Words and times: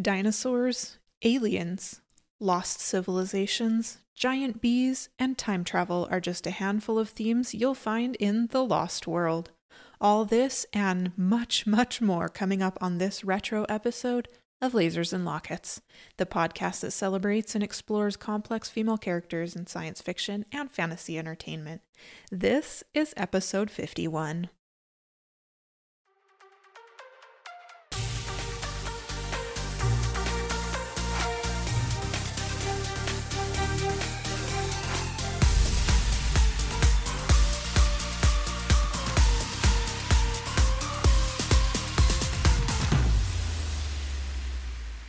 Dinosaurs, 0.00 0.98
aliens, 1.22 2.00
lost 2.40 2.80
civilizations, 2.80 3.98
giant 4.12 4.60
bees, 4.60 5.08
and 5.20 5.38
time 5.38 5.62
travel 5.62 6.08
are 6.10 6.18
just 6.18 6.48
a 6.48 6.50
handful 6.50 6.98
of 6.98 7.10
themes 7.10 7.54
you'll 7.54 7.76
find 7.76 8.16
in 8.16 8.48
The 8.48 8.64
Lost 8.64 9.06
World. 9.06 9.52
All 10.00 10.24
this 10.24 10.66
and 10.72 11.16
much, 11.16 11.64
much 11.64 12.00
more 12.00 12.28
coming 12.28 12.60
up 12.60 12.76
on 12.80 12.98
this 12.98 13.22
retro 13.22 13.66
episode 13.68 14.26
of 14.60 14.72
Lasers 14.72 15.12
and 15.12 15.24
Lockets, 15.24 15.80
the 16.16 16.26
podcast 16.26 16.80
that 16.80 16.90
celebrates 16.90 17.54
and 17.54 17.62
explores 17.62 18.16
complex 18.16 18.68
female 18.68 18.98
characters 18.98 19.54
in 19.54 19.68
science 19.68 20.00
fiction 20.00 20.44
and 20.50 20.72
fantasy 20.72 21.16
entertainment. 21.20 21.82
This 22.32 22.82
is 22.94 23.14
episode 23.16 23.70
51. 23.70 24.48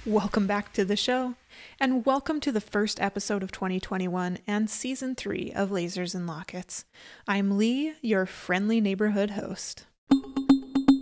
Welcome 0.05 0.45
back 0.45 0.71
to 0.73 0.85
the 0.85 0.95
show, 0.95 1.33
and 1.79 2.05
welcome 2.05 2.39
to 2.41 2.51
the 2.51 2.61
first 2.61 3.01
episode 3.01 3.41
of 3.41 3.51
2021 3.51 4.37
and 4.45 4.69
season 4.69 5.15
3 5.15 5.51
of 5.55 5.71
Lasers 5.71 6.13
and 6.13 6.27
Lockets. 6.27 6.85
I'm 7.27 7.57
Lee, 7.57 7.93
your 8.03 8.27
friendly 8.27 8.79
neighborhood 8.79 9.31
host. 9.31 9.85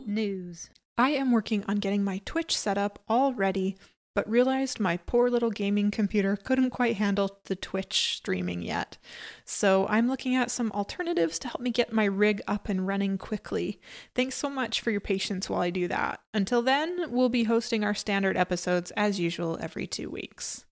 News 0.05 0.69
I 0.97 1.09
am 1.09 1.33
working 1.33 1.65
on 1.67 1.77
getting 1.77 2.05
my 2.05 2.21
Twitch 2.23 2.57
set 2.57 2.77
up 2.77 2.99
all 3.09 3.33
ready 3.33 3.75
but 4.15 4.29
realized 4.29 4.79
my 4.79 4.97
poor 4.97 5.29
little 5.29 5.49
gaming 5.49 5.91
computer 5.91 6.35
couldn't 6.35 6.69
quite 6.69 6.97
handle 6.97 7.39
the 7.45 7.55
Twitch 7.55 8.15
streaming 8.15 8.61
yet. 8.61 8.97
So 9.45 9.87
I'm 9.87 10.07
looking 10.07 10.35
at 10.35 10.51
some 10.51 10.71
alternatives 10.71 11.39
to 11.39 11.47
help 11.47 11.61
me 11.61 11.71
get 11.71 11.91
my 11.91 12.05
rig 12.05 12.41
up 12.47 12.69
and 12.69 12.85
running 12.85 13.17
quickly. 13.17 13.79
Thanks 14.13 14.35
so 14.35 14.49
much 14.49 14.81
for 14.81 14.91
your 14.91 15.01
patience 15.01 15.49
while 15.49 15.61
I 15.61 15.69
do 15.69 15.87
that. 15.87 16.21
Until 16.33 16.61
then, 16.61 17.11
we'll 17.11 17.29
be 17.29 17.45
hosting 17.45 17.83
our 17.83 17.95
standard 17.95 18.37
episodes 18.37 18.91
as 18.91 19.19
usual 19.19 19.57
every 19.59 19.87
two 19.87 20.09
weeks. 20.09 20.65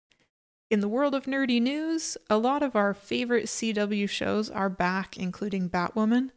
In 0.70 0.80
the 0.80 0.88
world 0.88 1.14
of 1.14 1.26
nerdy 1.26 1.62
news, 1.62 2.18
a 2.30 2.38
lot 2.38 2.64
of 2.64 2.78
our 2.78 2.94
favorite 2.94 3.48
CW 3.48 4.08
shows 4.08 4.50
are 4.50 4.70
back, 4.70 5.18
including 5.18 5.70
Batwoman, 5.70 6.30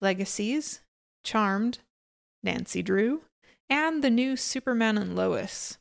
Legacies, 0.00 0.80
Charmed, 1.24 1.80
Nancy 2.42 2.82
Drew, 2.82 3.22
and 3.68 4.02
the 4.02 4.10
new 4.10 4.36
Superman 4.36 4.96
and 4.96 5.14
Lois. 5.14 5.76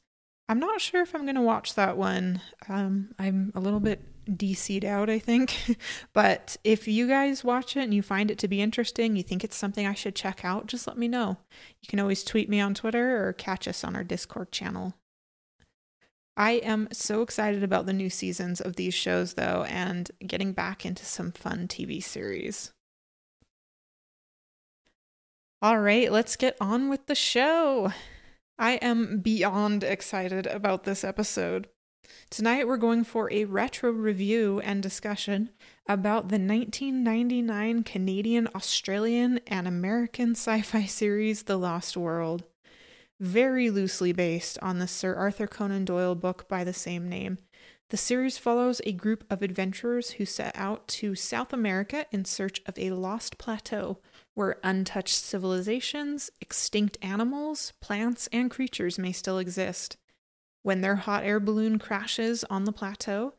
I'm 0.52 0.60
not 0.60 0.82
sure 0.82 1.02
if 1.02 1.16
I'm 1.16 1.24
going 1.24 1.36
to 1.36 1.42
watch 1.42 1.76
that 1.76 1.96
one. 1.96 2.42
Um, 2.68 3.16
I'm 3.18 3.54
a 3.56 3.62
little 3.62 3.80
bit 3.80 4.04
DC'd 4.30 4.84
out, 4.84 5.10
I 5.10 5.18
think. 5.18 5.78
but 6.14 6.58
if 6.66 6.90
you 6.90 7.08
guys 7.08 7.42
watch 7.42 7.78
it 7.78 7.84
and 7.84 7.94
you 7.94 8.02
find 8.02 8.30
it 8.30 8.38
to 8.40 8.50
be 8.50 8.60
interesting, 8.60 9.16
you 9.16 9.24
think 9.24 9.46
it's 9.46 9.56
something 9.56 9.88
I 9.88 9.94
should 9.94 10.14
check 10.14 10.44
out, 10.44 10.66
just 10.66 10.88
let 10.88 10.98
me 10.98 11.08
know. 11.08 11.38
You 11.82 11.88
can 11.88 12.02
always 12.02 12.26
tweet 12.26 12.50
me 12.50 12.60
on 12.60 12.74
Twitter 12.74 13.26
or 13.26 13.32
catch 13.32 13.66
us 13.66 13.86
on 13.86 13.96
our 13.96 14.04
Discord 14.04 14.52
channel. 14.52 14.94
I 16.36 16.52
am 16.56 16.90
so 16.92 17.22
excited 17.22 17.64
about 17.64 17.86
the 17.86 17.94
new 17.94 18.10
seasons 18.10 18.60
of 18.60 18.76
these 18.76 18.94
shows, 18.94 19.36
though, 19.36 19.66
and 19.70 20.12
getting 20.28 20.52
back 20.52 20.86
into 20.86 21.06
some 21.06 21.32
fun 21.32 21.70
TV 21.70 22.04
series. 22.04 22.74
All 25.62 25.80
right, 25.80 26.12
let's 26.12 26.36
get 26.36 26.58
on 26.60 26.90
with 26.90 27.06
the 27.06 27.16
show. 27.16 27.94
I 28.58 28.74
am 28.74 29.20
beyond 29.20 29.84
excited 29.84 30.46
about 30.48 30.84
this 30.84 31.04
episode. 31.04 31.68
Tonight, 32.30 32.68
we're 32.68 32.78
going 32.78 33.04
for 33.04 33.32
a 33.32 33.46
retro 33.46 33.92
review 33.92 34.60
and 34.62 34.82
discussion 34.82 35.50
about 35.88 36.30
the 36.30 36.40
1999 36.40 37.84
Canadian, 37.84 38.48
Australian, 38.56 39.40
and 39.48 39.68
American 39.68 40.32
sci 40.32 40.62
fi 40.62 40.86
series 40.86 41.44
The 41.44 41.58
Lost 41.58 41.98
World. 41.98 42.44
Very 43.20 43.70
loosely 43.70 44.14
based 44.14 44.58
on 44.62 44.80
the 44.80 44.88
Sir 44.88 45.16
Arthur 45.16 45.48
Conan 45.48 45.86
Doyle 45.86 46.16
book 46.16 46.48
by 46.48 46.64
the 46.64 46.74
same 46.74 47.08
name. 47.08 47.38
The 47.92 47.98
series 47.98 48.38
follows 48.38 48.80
a 48.86 48.94
group 48.94 49.26
of 49.30 49.42
adventurers 49.42 50.12
who 50.12 50.26
set 50.26 50.58
out 50.58 50.88
to 50.88 51.14
South 51.14 51.52
America 51.52 52.06
in 52.10 52.24
search 52.24 52.62
of 52.66 52.80
a 52.80 52.92
lost 52.92 53.38
plateau 53.38 53.98
where 54.34 54.62
untouched 54.64 55.14
civilizations, 55.14 56.30
extinct 56.40 56.98
animals, 57.02 57.74
plants, 57.82 58.30
and 58.32 58.50
creatures 58.50 58.98
may 58.98 59.12
still 59.12 59.40
exist. 59.40 59.98
When 60.64 60.80
their 60.80 60.96
hot 60.96 61.26
air 61.26 61.42
balloon 61.42 61.80
crashes 61.80 62.46
on 62.46 62.64
the 62.64 62.72
plateau, 62.72 63.34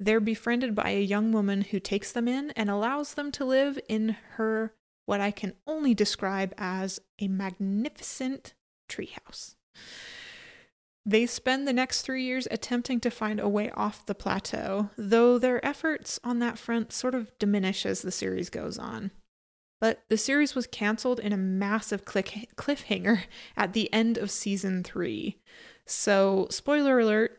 they're 0.00 0.20
befriended 0.20 0.74
by 0.74 0.88
a 0.88 1.02
young 1.02 1.30
woman 1.30 1.60
who 1.60 1.78
takes 1.78 2.10
them 2.10 2.26
in 2.26 2.50
and 2.52 2.70
allows 2.70 3.12
them 3.12 3.30
to 3.32 3.44
live 3.44 3.78
in 3.90 4.16
her, 4.36 4.72
what 5.04 5.20
I 5.20 5.30
can 5.30 5.52
only 5.66 5.92
describe 5.92 6.54
as 6.56 6.98
a 7.18 7.28
magnificent 7.28 8.54
treehouse. 8.88 9.54
They 11.08 11.24
spend 11.24 11.66
the 11.66 11.72
next 11.72 12.02
three 12.02 12.22
years 12.24 12.46
attempting 12.50 13.00
to 13.00 13.10
find 13.10 13.40
a 13.40 13.48
way 13.48 13.70
off 13.70 14.04
the 14.04 14.14
plateau, 14.14 14.90
though 14.98 15.38
their 15.38 15.64
efforts 15.64 16.20
on 16.22 16.38
that 16.40 16.58
front 16.58 16.92
sort 16.92 17.14
of 17.14 17.32
diminish 17.38 17.86
as 17.86 18.02
the 18.02 18.10
series 18.10 18.50
goes 18.50 18.78
on. 18.78 19.12
But 19.80 20.02
the 20.10 20.18
series 20.18 20.54
was 20.54 20.66
canceled 20.66 21.18
in 21.18 21.32
a 21.32 21.38
massive 21.38 22.04
click- 22.04 22.50
cliffhanger 22.56 23.22
at 23.56 23.72
the 23.72 23.90
end 23.90 24.18
of 24.18 24.30
season 24.30 24.84
three. 24.84 25.38
So, 25.86 26.46
spoiler 26.50 26.98
alert, 26.98 27.38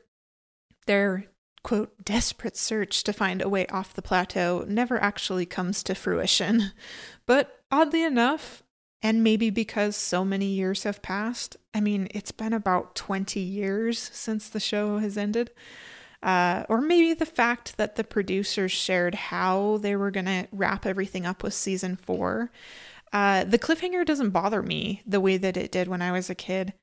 their 0.88 1.26
quote, 1.62 2.04
desperate 2.04 2.58
search 2.58 3.04
to 3.04 3.14
find 3.14 3.40
a 3.40 3.50
way 3.50 3.68
off 3.68 3.94
the 3.94 4.02
plateau 4.02 4.66
never 4.68 5.00
actually 5.00 5.46
comes 5.46 5.84
to 5.84 5.94
fruition. 5.94 6.72
But 7.28 7.62
oddly 7.72 8.04
enough, 8.04 8.64
and 9.04 9.24
maybe 9.24 9.52
because 9.52 9.96
so 9.96 10.26
many 10.26 10.48
years 10.48 10.82
have 10.82 11.04
passed, 11.04 11.58
I 11.74 11.82
mean, 11.82 12.08
it's 12.12 12.32
been 12.32 12.54
about 12.54 12.96
20 12.96 13.40
years 13.40 14.00
since 14.00 14.50
the 14.50 14.60
show 14.60 14.98
has 14.98 15.18
ended. 15.18 15.52
Uh, 16.22 16.66
or 16.68 16.82
maybe 16.82 17.14
the 17.14 17.26
fact 17.26 17.78
that 17.78 17.96
the 17.96 18.04
producers 18.04 18.72
shared 18.72 19.16
how 19.16 19.78
they 19.78 19.96
were 19.96 20.12
going 20.12 20.26
to 20.26 20.48
wrap 20.52 20.86
everything 20.86 21.26
up 21.26 21.44
with 21.44 21.54
season 21.54 21.96
four. 21.96 22.52
Uh, 23.14 23.44
the 23.44 23.60
cliffhanger 23.60 24.06
doesn't 24.06 24.32
bother 24.32 24.62
me 24.62 25.02
the 25.06 25.22
way 25.22 25.38
that 25.38 25.58
it 25.58 25.72
did 25.72 25.88
when 25.88 26.02
I 26.02 26.12
was 26.12 26.30
a 26.30 26.36
kid, 26.36 26.74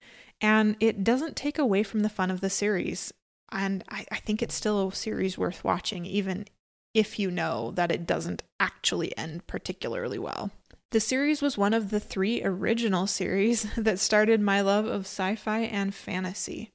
and 0.41 0.77
it 0.81 1.05
doesn't 1.05 1.37
take 1.37 1.59
away 1.59 1.83
from 1.83 2.01
the 2.01 2.09
fun 2.09 2.31
of 2.31 2.41
the 2.41 2.51
series. 2.51 3.13
And 3.53 3.85
I, 3.91 4.07
I 4.11 4.17
think 4.17 4.43
it's 4.43 4.55
still 4.55 4.89
a 4.89 4.95
series 4.95 5.39
worth 5.39 5.63
watching, 5.63 6.05
even 6.07 6.47
if 6.95 7.19
you 7.19 7.31
know 7.31 7.73
that 7.73 7.93
it 7.93 8.07
doesn't 8.07 8.43
actually 8.59 9.17
end 9.19 9.47
particularly 9.47 10.19
well. 10.19 10.51
The 10.93 11.01
series 11.01 11.43
was 11.43 11.59
one 11.59 11.75
of 11.75 11.91
the 11.91 11.99
three 11.99 12.43
original 12.45 13.07
series 13.07 13.67
that 13.77 13.99
started 13.99 14.41
my 14.41 14.61
love 14.61 14.87
of 14.87 15.03
sci 15.03 15.35
fi 15.37 15.61
and 15.61 15.95
fantasy. 15.95 16.71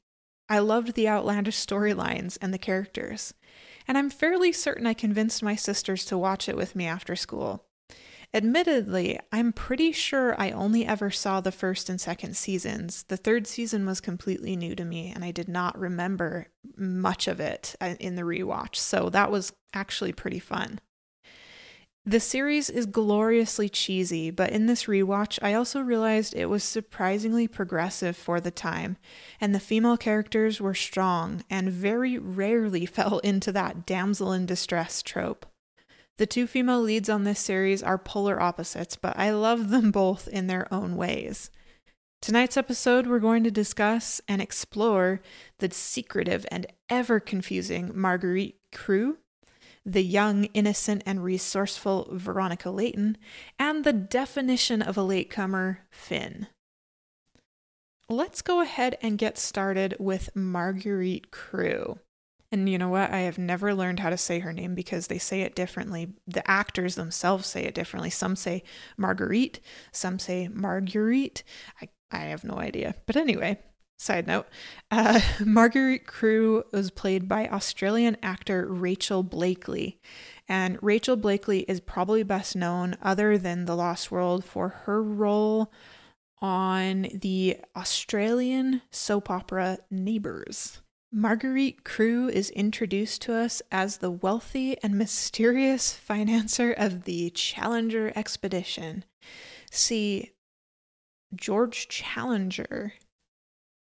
I 0.49 0.59
loved 0.59 0.95
the 0.95 1.07
outlandish 1.07 1.55
storylines 1.55 2.37
and 2.41 2.53
the 2.53 2.57
characters, 2.57 3.33
and 3.87 3.97
I'm 3.97 4.09
fairly 4.09 4.51
certain 4.51 4.85
I 4.85 4.93
convinced 4.93 5.41
my 5.41 5.55
sisters 5.55 6.03
to 6.05 6.17
watch 6.17 6.49
it 6.49 6.57
with 6.57 6.75
me 6.75 6.85
after 6.85 7.15
school. 7.15 7.63
Admittedly, 8.33 9.19
I'm 9.31 9.51
pretty 9.53 9.91
sure 9.93 10.39
I 10.39 10.51
only 10.51 10.85
ever 10.85 11.09
saw 11.11 11.41
the 11.41 11.51
first 11.51 11.89
and 11.89 11.99
second 11.99 12.35
seasons. 12.35 13.03
The 13.03 13.17
third 13.17 13.45
season 13.45 13.85
was 13.85 13.99
completely 13.99 14.55
new 14.55 14.75
to 14.75 14.85
me, 14.85 15.11
and 15.13 15.23
I 15.23 15.31
did 15.31 15.49
not 15.49 15.77
remember 15.77 16.47
much 16.77 17.27
of 17.27 17.39
it 17.39 17.75
uh, 17.81 17.95
in 17.99 18.15
the 18.15 18.21
rewatch, 18.21 18.75
so 18.75 19.09
that 19.09 19.31
was 19.31 19.53
actually 19.73 20.13
pretty 20.13 20.39
fun. 20.39 20.79
The 22.05 22.19
series 22.19 22.71
is 22.71 22.87
gloriously 22.87 23.69
cheesy, 23.69 24.31
but 24.31 24.49
in 24.49 24.65
this 24.65 24.85
rewatch, 24.85 25.37
I 25.43 25.53
also 25.53 25.81
realized 25.81 26.33
it 26.33 26.47
was 26.47 26.63
surprisingly 26.63 27.47
progressive 27.47 28.17
for 28.17 28.41
the 28.41 28.49
time, 28.49 28.97
and 29.39 29.53
the 29.53 29.59
female 29.59 29.97
characters 29.97 30.59
were 30.59 30.73
strong 30.73 31.43
and 31.47 31.69
very 31.69 32.17
rarely 32.17 32.85
fell 32.87 33.19
into 33.19 33.51
that 33.51 33.85
damsel 33.85 34.33
in 34.33 34.47
distress 34.47 35.03
trope. 35.03 35.45
The 36.17 36.25
two 36.25 36.47
female 36.47 36.81
leads 36.81 37.07
on 37.07 37.23
this 37.23 37.39
series 37.39 37.83
are 37.83 37.99
polar 37.99 38.41
opposites, 38.41 38.95
but 38.95 39.17
I 39.17 39.29
love 39.29 39.69
them 39.69 39.91
both 39.91 40.27
in 40.27 40.47
their 40.47 40.71
own 40.73 40.95
ways. 40.95 41.51
Tonight's 42.19 42.57
episode, 42.57 43.05
we're 43.05 43.19
going 43.19 43.43
to 43.43 43.51
discuss 43.51 44.21
and 44.27 44.41
explore 44.41 45.21
the 45.59 45.69
secretive 45.71 46.47
and 46.51 46.65
ever 46.89 47.19
confusing 47.19 47.91
Marguerite 47.93 48.57
Krux 48.73 49.17
the 49.85 50.03
young, 50.03 50.45
innocent, 50.45 51.03
and 51.05 51.23
resourceful 51.23 52.09
Veronica 52.11 52.69
Layton, 52.69 53.17
and 53.57 53.83
the 53.83 53.93
definition 53.93 54.81
of 54.81 54.97
a 54.97 55.03
latecomer, 55.03 55.79
Finn. 55.89 56.47
Let's 58.09 58.41
go 58.41 58.61
ahead 58.61 58.97
and 59.01 59.17
get 59.17 59.37
started 59.37 59.95
with 59.97 60.35
Marguerite 60.35 61.31
Krux. 61.31 61.99
And 62.51 62.67
you 62.67 62.77
know 62.77 62.89
what? 62.89 63.11
I 63.11 63.19
have 63.19 63.37
never 63.37 63.73
learned 63.73 64.01
how 64.01 64.09
to 64.09 64.17
say 64.17 64.39
her 64.39 64.51
name 64.51 64.75
because 64.75 65.07
they 65.07 65.17
say 65.17 65.41
it 65.41 65.55
differently. 65.55 66.09
The 66.27 66.49
actors 66.49 66.95
themselves 66.95 67.47
say 67.47 67.63
it 67.63 67.73
differently. 67.73 68.09
Some 68.09 68.35
say 68.35 68.63
Marguerite, 68.97 69.61
some 69.93 70.19
say 70.19 70.49
Marguerite. 70.49 71.43
I, 71.81 71.87
I 72.11 72.25
have 72.25 72.43
no 72.43 72.55
idea. 72.55 72.95
But 73.05 73.15
anyway, 73.15 73.59
side 74.01 74.27
note, 74.27 74.47
uh, 74.89 75.21
Marguerite 75.45 76.05
Krux 76.05 76.63
was 76.71 76.91
played 76.91 77.27
by 77.27 77.47
Australian 77.47 78.17
actor 78.21 78.65
Rachel 78.67 79.23
Blakely. 79.23 79.99
And 80.49 80.77
Rachel 80.81 81.15
Blakely 81.15 81.61
is 81.61 81.79
probably 81.79 82.23
best 82.23 82.55
known, 82.55 82.97
other 83.01 83.37
than 83.37 83.65
The 83.65 83.75
Lost 83.75 84.11
World, 84.11 84.43
for 84.43 84.69
her 84.69 85.01
role 85.01 85.71
on 86.41 87.07
the 87.13 87.57
Australian 87.75 88.81
soap 88.91 89.29
opera 89.29 89.77
Neighbours. 89.89 90.81
Marguerite 91.13 91.83
Krux 91.83 92.31
is 92.31 92.49
introduced 92.51 93.21
to 93.23 93.35
us 93.35 93.61
as 93.71 93.97
the 93.97 94.11
wealthy 94.11 94.77
and 94.81 94.97
mysterious 94.97 95.97
financer 96.09 96.73
of 96.75 97.03
the 97.03 97.29
Challenger 97.31 98.11
expedition. 98.15 99.05
See, 99.69 100.31
George 101.35 101.87
Challenger 101.87 102.93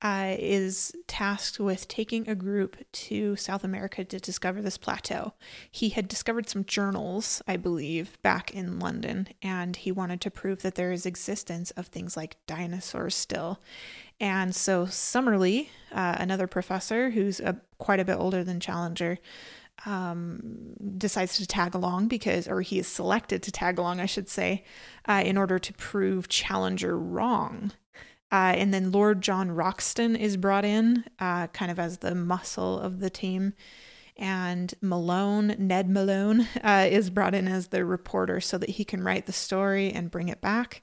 uh, 0.01 0.37
is 0.39 0.93
tasked 1.09 1.59
with 1.59 1.89
taking 1.89 2.29
a 2.29 2.35
group 2.35 2.77
to 2.93 3.35
South 3.37 3.65
America 3.65 4.05
to 4.05 4.21
discover 4.21 4.63
this 4.63 4.79
plateau. 4.79 5.33
He 5.71 5.89
had 5.89 6.07
discovered 6.07 6.49
some 6.49 6.65
journals, 6.65 7.43
I 7.49 7.57
believe, 7.57 8.21
back 8.23 8.53
in 8.53 8.79
London, 8.79 9.29
and 9.43 9.75
he 9.75 9.91
wanted 9.91 10.21
to 10.21 10.31
prove 10.31 10.63
that 10.63 10.77
there 10.77 10.93
is 10.93 11.05
existence 11.05 11.73
of 11.73 11.89
things 11.89 12.17
like 12.17 12.37
dinosaurs 12.47 13.17
still. 13.17 13.61
And 14.21 14.55
so 14.55 14.87
Summerlee, 14.87 15.69
uh, 15.93 16.17
another 16.19 16.47
professor 16.47 17.11
who's 17.11 17.41
a, 17.41 17.61
quite 17.79 18.01
a 18.01 18.05
bit 18.05 18.17
older 18.17 18.45
than 18.45 18.61
Challenger, 18.61 19.19
um, 19.87 20.75
decides 20.97 21.37
to 21.37 21.47
tag 21.47 21.75
along 21.75 22.09
because, 22.09 22.49
or 22.49 22.61
he 22.63 22.79
is 22.79 22.87
selected 22.87 23.43
to 23.45 23.53
tag 23.53 23.79
along, 23.79 24.01
I 24.01 24.07
should 24.07 24.29
say, 24.29 24.65
uh, 25.07 25.23
in 25.25 25.37
order 25.37 25.59
to 25.59 25.73
prove 25.75 26.29
Challenger 26.29 26.99
wrong. 26.99 27.73
Uh, 28.31 28.53
and 28.57 28.75
then 28.75 28.93
Lord 28.93 29.23
John 29.23 29.51
Roxton 29.51 30.15
is 30.15 30.37
brought 30.37 30.65
in, 30.65 31.05
uh, 31.19 31.47
kind 31.49 31.71
of 31.71 31.79
as 31.79 31.99
the 31.99 32.15
muscle 32.15 32.79
of 32.79 33.01
the 33.01 33.11
team. 33.11 33.55
And 34.17 34.75
Malone, 34.83 35.55
Ned 35.59 35.89
Malone, 35.89 36.47
uh, 36.63 36.87
is 36.91 37.11
brought 37.11 37.35
in 37.35 37.49
as 37.49 37.69
the 37.69 37.85
reporter 37.85 38.41
so 38.41 38.59
that 38.59 38.71
he 38.71 38.85
can 38.85 39.03
write 39.03 39.27
the 39.27 39.33
story 39.33 39.93
and 39.93 40.11
bring 40.11 40.29
it 40.29 40.41
back. 40.41 40.83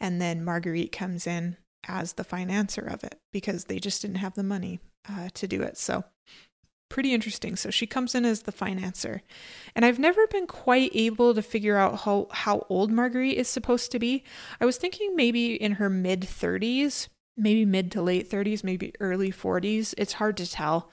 And 0.00 0.20
then 0.20 0.44
Marguerite 0.44 0.92
comes 0.92 1.26
in 1.26 1.56
as 1.88 2.14
the 2.14 2.24
financer 2.24 2.92
of 2.92 3.04
it 3.04 3.18
because 3.32 3.64
they 3.64 3.78
just 3.78 4.02
didn't 4.02 4.16
have 4.16 4.34
the 4.34 4.42
money 4.42 4.80
uh, 5.08 5.28
to 5.34 5.46
do 5.46 5.62
it. 5.62 5.76
So 5.76 6.04
pretty 6.88 7.12
interesting. 7.12 7.56
So 7.56 7.70
she 7.70 7.86
comes 7.86 8.14
in 8.14 8.24
as 8.24 8.42
the 8.42 8.52
financer. 8.52 9.20
And 9.74 9.84
I've 9.84 9.98
never 9.98 10.26
been 10.26 10.46
quite 10.46 10.90
able 10.94 11.34
to 11.34 11.42
figure 11.42 11.76
out 11.76 12.00
how, 12.00 12.28
how 12.30 12.66
old 12.68 12.90
Marguerite 12.90 13.36
is 13.36 13.48
supposed 13.48 13.92
to 13.92 13.98
be. 13.98 14.24
I 14.60 14.64
was 14.64 14.76
thinking 14.76 15.16
maybe 15.16 15.54
in 15.54 15.72
her 15.72 15.90
mid 15.90 16.22
30s, 16.22 17.08
maybe 17.36 17.64
mid 17.64 17.92
to 17.92 18.02
late 18.02 18.30
30s, 18.30 18.64
maybe 18.64 18.92
early 19.00 19.30
40s. 19.30 19.94
It's 19.98 20.14
hard 20.14 20.36
to 20.38 20.50
tell. 20.50 20.90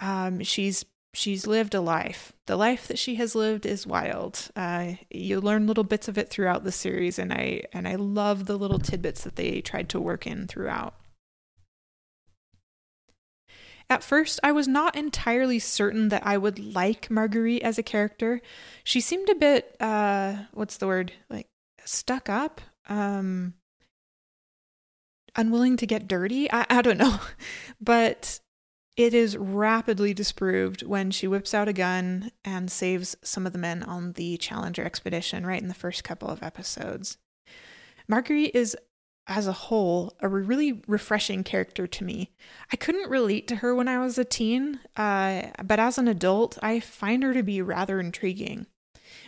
Um, 0.00 0.42
she's 0.42 0.84
she's 1.12 1.46
lived 1.46 1.74
a 1.74 1.80
life. 1.80 2.32
The 2.46 2.56
life 2.56 2.86
that 2.88 2.98
she 2.98 3.16
has 3.16 3.34
lived 3.34 3.66
is 3.66 3.86
wild. 3.86 4.48
Uh, 4.54 4.92
you 5.10 5.40
learn 5.40 5.66
little 5.66 5.84
bits 5.84 6.08
of 6.08 6.18
it 6.18 6.30
throughout 6.30 6.64
the 6.64 6.72
series, 6.72 7.18
and 7.18 7.32
I 7.32 7.64
and 7.72 7.88
I 7.88 7.96
love 7.96 8.46
the 8.46 8.56
little 8.56 8.78
tidbits 8.78 9.24
that 9.24 9.36
they 9.36 9.60
tried 9.60 9.88
to 9.90 10.00
work 10.00 10.26
in 10.26 10.46
throughout. 10.46 10.94
At 13.90 14.04
first, 14.04 14.38
I 14.44 14.52
was 14.52 14.68
not 14.68 14.94
entirely 14.94 15.58
certain 15.58 16.10
that 16.10 16.24
I 16.24 16.38
would 16.38 16.60
like 16.60 17.10
Marguerite 17.10 17.62
as 17.62 17.76
a 17.76 17.82
character. 17.82 18.40
She 18.84 19.00
seemed 19.00 19.28
a 19.28 19.34
bit, 19.34 19.76
uh, 19.80 20.44
what's 20.52 20.76
the 20.76 20.86
word? 20.86 21.12
Like 21.28 21.48
stuck 21.84 22.28
up, 22.28 22.60
um, 22.88 23.54
unwilling 25.34 25.76
to 25.78 25.86
get 25.86 26.06
dirty. 26.06 26.50
I, 26.52 26.66
I 26.70 26.82
don't 26.82 26.98
know. 26.98 27.18
But 27.80 28.40
it 28.96 29.14
is 29.14 29.36
rapidly 29.36 30.12
disproved 30.12 30.82
when 30.82 31.10
she 31.10 31.26
whips 31.26 31.54
out 31.54 31.66
a 31.66 31.72
gun 31.72 32.30
and 32.44 32.70
saves 32.70 33.16
some 33.22 33.46
of 33.46 33.52
the 33.52 33.58
men 33.58 33.82
on 33.82 34.12
the 34.12 34.36
Challenger 34.36 34.84
expedition 34.84 35.46
right 35.46 35.62
in 35.62 35.68
the 35.68 35.74
first 35.74 36.04
couple 36.04 36.28
of 36.28 36.42
episodes. 36.42 37.16
Marguerite 38.06 38.54
is 38.54 38.76
as 39.26 39.46
a 39.46 39.52
whole, 39.52 40.12
a 40.20 40.28
really 40.28 40.82
refreshing 40.86 41.44
character 41.44 41.86
to 41.86 42.04
me. 42.04 42.30
I 42.72 42.76
couldn't 42.76 43.10
relate 43.10 43.46
to 43.48 43.56
her 43.56 43.74
when 43.74 43.88
I 43.88 43.98
was 43.98 44.18
a 44.18 44.24
teen, 44.24 44.80
uh, 44.96 45.42
but 45.64 45.78
as 45.78 45.98
an 45.98 46.08
adult, 46.08 46.58
I 46.62 46.80
find 46.80 47.22
her 47.22 47.32
to 47.34 47.42
be 47.42 47.62
rather 47.62 48.00
intriguing. 48.00 48.66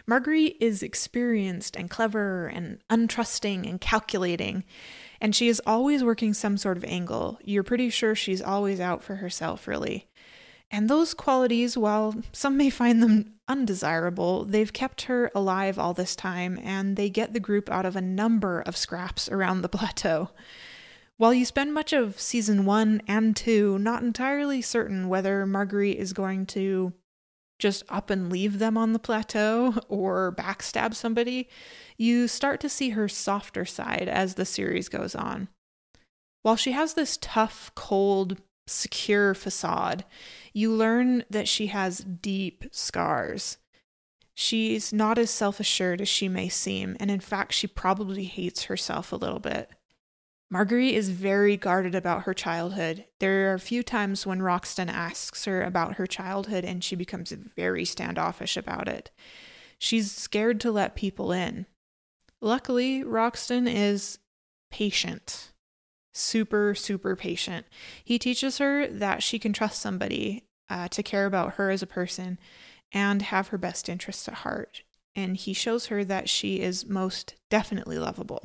Marguerite 0.06 0.56
is 0.60 0.82
experienced 0.82 1.76
and 1.76 1.88
clever 1.88 2.46
and 2.48 2.80
untrusting 2.90 3.68
and 3.68 3.80
calculating, 3.80 4.64
and 5.20 5.34
she 5.34 5.48
is 5.48 5.62
always 5.66 6.02
working 6.02 6.34
some 6.34 6.56
sort 6.56 6.76
of 6.76 6.84
angle. 6.84 7.38
You're 7.44 7.62
pretty 7.62 7.90
sure 7.90 8.14
she's 8.14 8.42
always 8.42 8.80
out 8.80 9.02
for 9.02 9.16
herself, 9.16 9.68
really. 9.68 10.08
And 10.74 10.88
those 10.88 11.12
qualities, 11.12 11.76
while 11.76 12.16
some 12.32 12.56
may 12.56 12.70
find 12.70 13.02
them 13.02 13.34
undesirable, 13.46 14.44
they've 14.46 14.72
kept 14.72 15.02
her 15.02 15.30
alive 15.34 15.78
all 15.78 15.92
this 15.92 16.16
time, 16.16 16.58
and 16.64 16.96
they 16.96 17.10
get 17.10 17.34
the 17.34 17.40
group 17.40 17.70
out 17.70 17.84
of 17.84 17.94
a 17.94 18.00
number 18.00 18.62
of 18.62 18.78
scraps 18.78 19.28
around 19.28 19.60
the 19.60 19.68
plateau. 19.68 20.30
While 21.18 21.34
you 21.34 21.44
spend 21.44 21.74
much 21.74 21.92
of 21.92 22.18
season 22.18 22.64
one 22.64 23.02
and 23.06 23.36
two 23.36 23.78
not 23.78 24.02
entirely 24.02 24.62
certain 24.62 25.08
whether 25.08 25.46
Marguerite 25.46 25.98
is 25.98 26.14
going 26.14 26.46
to 26.46 26.94
just 27.58 27.84
up 27.88 28.08
and 28.10 28.32
leave 28.32 28.58
them 28.58 28.76
on 28.78 28.92
the 28.92 28.98
plateau 28.98 29.74
or 29.88 30.34
backstab 30.36 30.94
somebody, 30.94 31.48
you 31.98 32.26
start 32.26 32.60
to 32.60 32.68
see 32.68 32.90
her 32.90 33.08
softer 33.08 33.64
side 33.66 34.08
as 34.08 34.34
the 34.34 34.46
series 34.46 34.88
goes 34.88 35.14
on. 35.14 35.48
While 36.42 36.56
she 36.56 36.72
has 36.72 36.94
this 36.94 37.18
tough, 37.20 37.70
cold, 37.76 38.40
secure 38.66 39.34
facade, 39.34 40.04
you 40.52 40.72
learn 40.72 41.24
that 41.30 41.48
she 41.48 41.68
has 41.68 41.98
deep 41.98 42.64
scars. 42.70 43.58
She's 44.34 44.92
not 44.92 45.18
as 45.18 45.30
self 45.30 45.60
assured 45.60 46.00
as 46.00 46.08
she 46.08 46.28
may 46.28 46.48
seem, 46.48 46.96
and 46.98 47.10
in 47.10 47.20
fact, 47.20 47.52
she 47.52 47.66
probably 47.66 48.24
hates 48.24 48.64
herself 48.64 49.12
a 49.12 49.16
little 49.16 49.40
bit. 49.40 49.70
Marguerite 50.50 50.94
is 50.94 51.08
very 51.08 51.56
guarded 51.56 51.94
about 51.94 52.24
her 52.24 52.34
childhood. 52.34 53.06
There 53.20 53.50
are 53.50 53.54
a 53.54 53.60
few 53.60 53.82
times 53.82 54.26
when 54.26 54.42
Roxton 54.42 54.90
asks 54.90 55.46
her 55.46 55.62
about 55.62 55.94
her 55.94 56.06
childhood, 56.06 56.64
and 56.64 56.84
she 56.84 56.94
becomes 56.94 57.32
very 57.32 57.84
standoffish 57.84 58.56
about 58.56 58.88
it. 58.88 59.10
She's 59.78 60.12
scared 60.12 60.60
to 60.60 60.70
let 60.70 60.94
people 60.94 61.32
in. 61.32 61.66
Luckily, 62.40 63.02
Roxton 63.02 63.66
is 63.66 64.18
patient 64.70 65.51
super, 66.12 66.74
super 66.74 67.16
patient. 67.16 67.66
He 68.04 68.18
teaches 68.18 68.58
her 68.58 68.86
that 68.86 69.22
she 69.22 69.38
can 69.38 69.52
trust 69.52 69.80
somebody 69.80 70.44
uh, 70.68 70.88
to 70.88 71.02
care 71.02 71.26
about 71.26 71.54
her 71.54 71.70
as 71.70 71.82
a 71.82 71.86
person 71.86 72.38
and 72.92 73.22
have 73.22 73.48
her 73.48 73.58
best 73.58 73.88
interests 73.88 74.28
at 74.28 74.34
heart. 74.34 74.82
And 75.14 75.36
he 75.36 75.52
shows 75.52 75.86
her 75.86 76.04
that 76.04 76.28
she 76.28 76.60
is 76.60 76.86
most 76.86 77.34
definitely 77.50 77.98
lovable. 77.98 78.44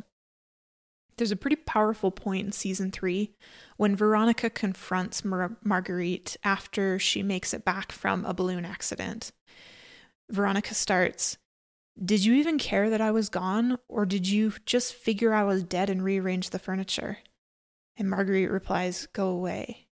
There's 1.17 1.31
a 1.31 1.37
pretty 1.37 1.55
powerful 1.55 2.11
point 2.11 2.45
in 2.45 2.51
season 2.51 2.91
three 2.91 3.31
when 3.75 3.95
Veronica 3.95 4.49
confronts 4.49 5.25
Mar- 5.25 5.57
Marguerite 5.63 6.37
after 6.43 6.99
she 6.99 7.23
makes 7.23 7.53
it 7.53 7.65
back 7.65 7.91
from 7.91 8.23
a 8.25 8.33
balloon 8.33 8.65
accident. 8.65 9.31
Veronica 10.29 10.75
starts, 10.75 11.37
Did 12.03 12.23
you 12.23 12.33
even 12.33 12.59
care 12.59 12.89
that 12.89 13.01
I 13.01 13.11
was 13.11 13.29
gone, 13.29 13.79
or 13.87 14.05
did 14.05 14.27
you 14.27 14.53
just 14.65 14.93
figure 14.93 15.33
I 15.33 15.43
was 15.43 15.63
dead 15.63 15.89
and 15.89 16.03
rearrange 16.03 16.51
the 16.51 16.59
furniture? 16.59 17.19
And 17.97 18.09
Marguerite 18.09 18.51
replies, 18.51 19.07
Go 19.13 19.29
away. 19.29 19.87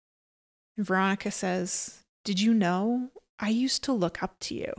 And 0.78 0.86
Veronica 0.86 1.32
says, 1.32 2.04
Did 2.24 2.40
you 2.40 2.54
know? 2.54 3.10
I 3.40 3.50
used 3.50 3.84
to 3.84 3.94
look 3.94 4.24
up 4.24 4.40
to 4.42 4.56
you, 4.56 4.72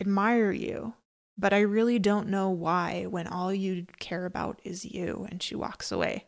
admire 0.00 0.50
you, 0.50 0.94
but 1.38 1.52
I 1.52 1.60
really 1.60 1.98
don't 1.98 2.28
know 2.28 2.50
why 2.50 3.06
when 3.06 3.26
all 3.26 3.54
you 3.54 3.86
care 3.98 4.26
about 4.26 4.60
is 4.64 4.84
you. 4.84 5.28
And 5.30 5.42
she 5.42 5.54
walks 5.54 5.92
away. 5.92 6.26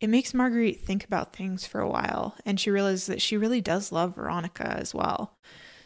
It 0.00 0.10
makes 0.10 0.34
Marguerite 0.34 0.80
think 0.80 1.04
about 1.04 1.34
things 1.34 1.64
for 1.64 1.80
a 1.80 1.88
while, 1.88 2.36
and 2.44 2.58
she 2.58 2.70
realizes 2.70 3.06
that 3.06 3.22
she 3.22 3.36
really 3.36 3.60
does 3.60 3.92
love 3.92 4.16
Veronica 4.16 4.66
as 4.66 4.92
well. 4.92 5.36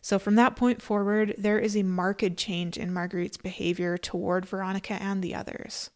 So, 0.00 0.18
from 0.18 0.36
that 0.36 0.56
point 0.56 0.80
forward, 0.80 1.34
there 1.36 1.58
is 1.58 1.76
a 1.76 1.82
marked 1.82 2.36
change 2.36 2.78
in 2.78 2.94
Marguerite's 2.94 3.36
behavior 3.36 3.98
toward 3.98 4.46
Veronica 4.46 4.94
and 4.94 5.22
the 5.22 5.34
others. 5.34 5.90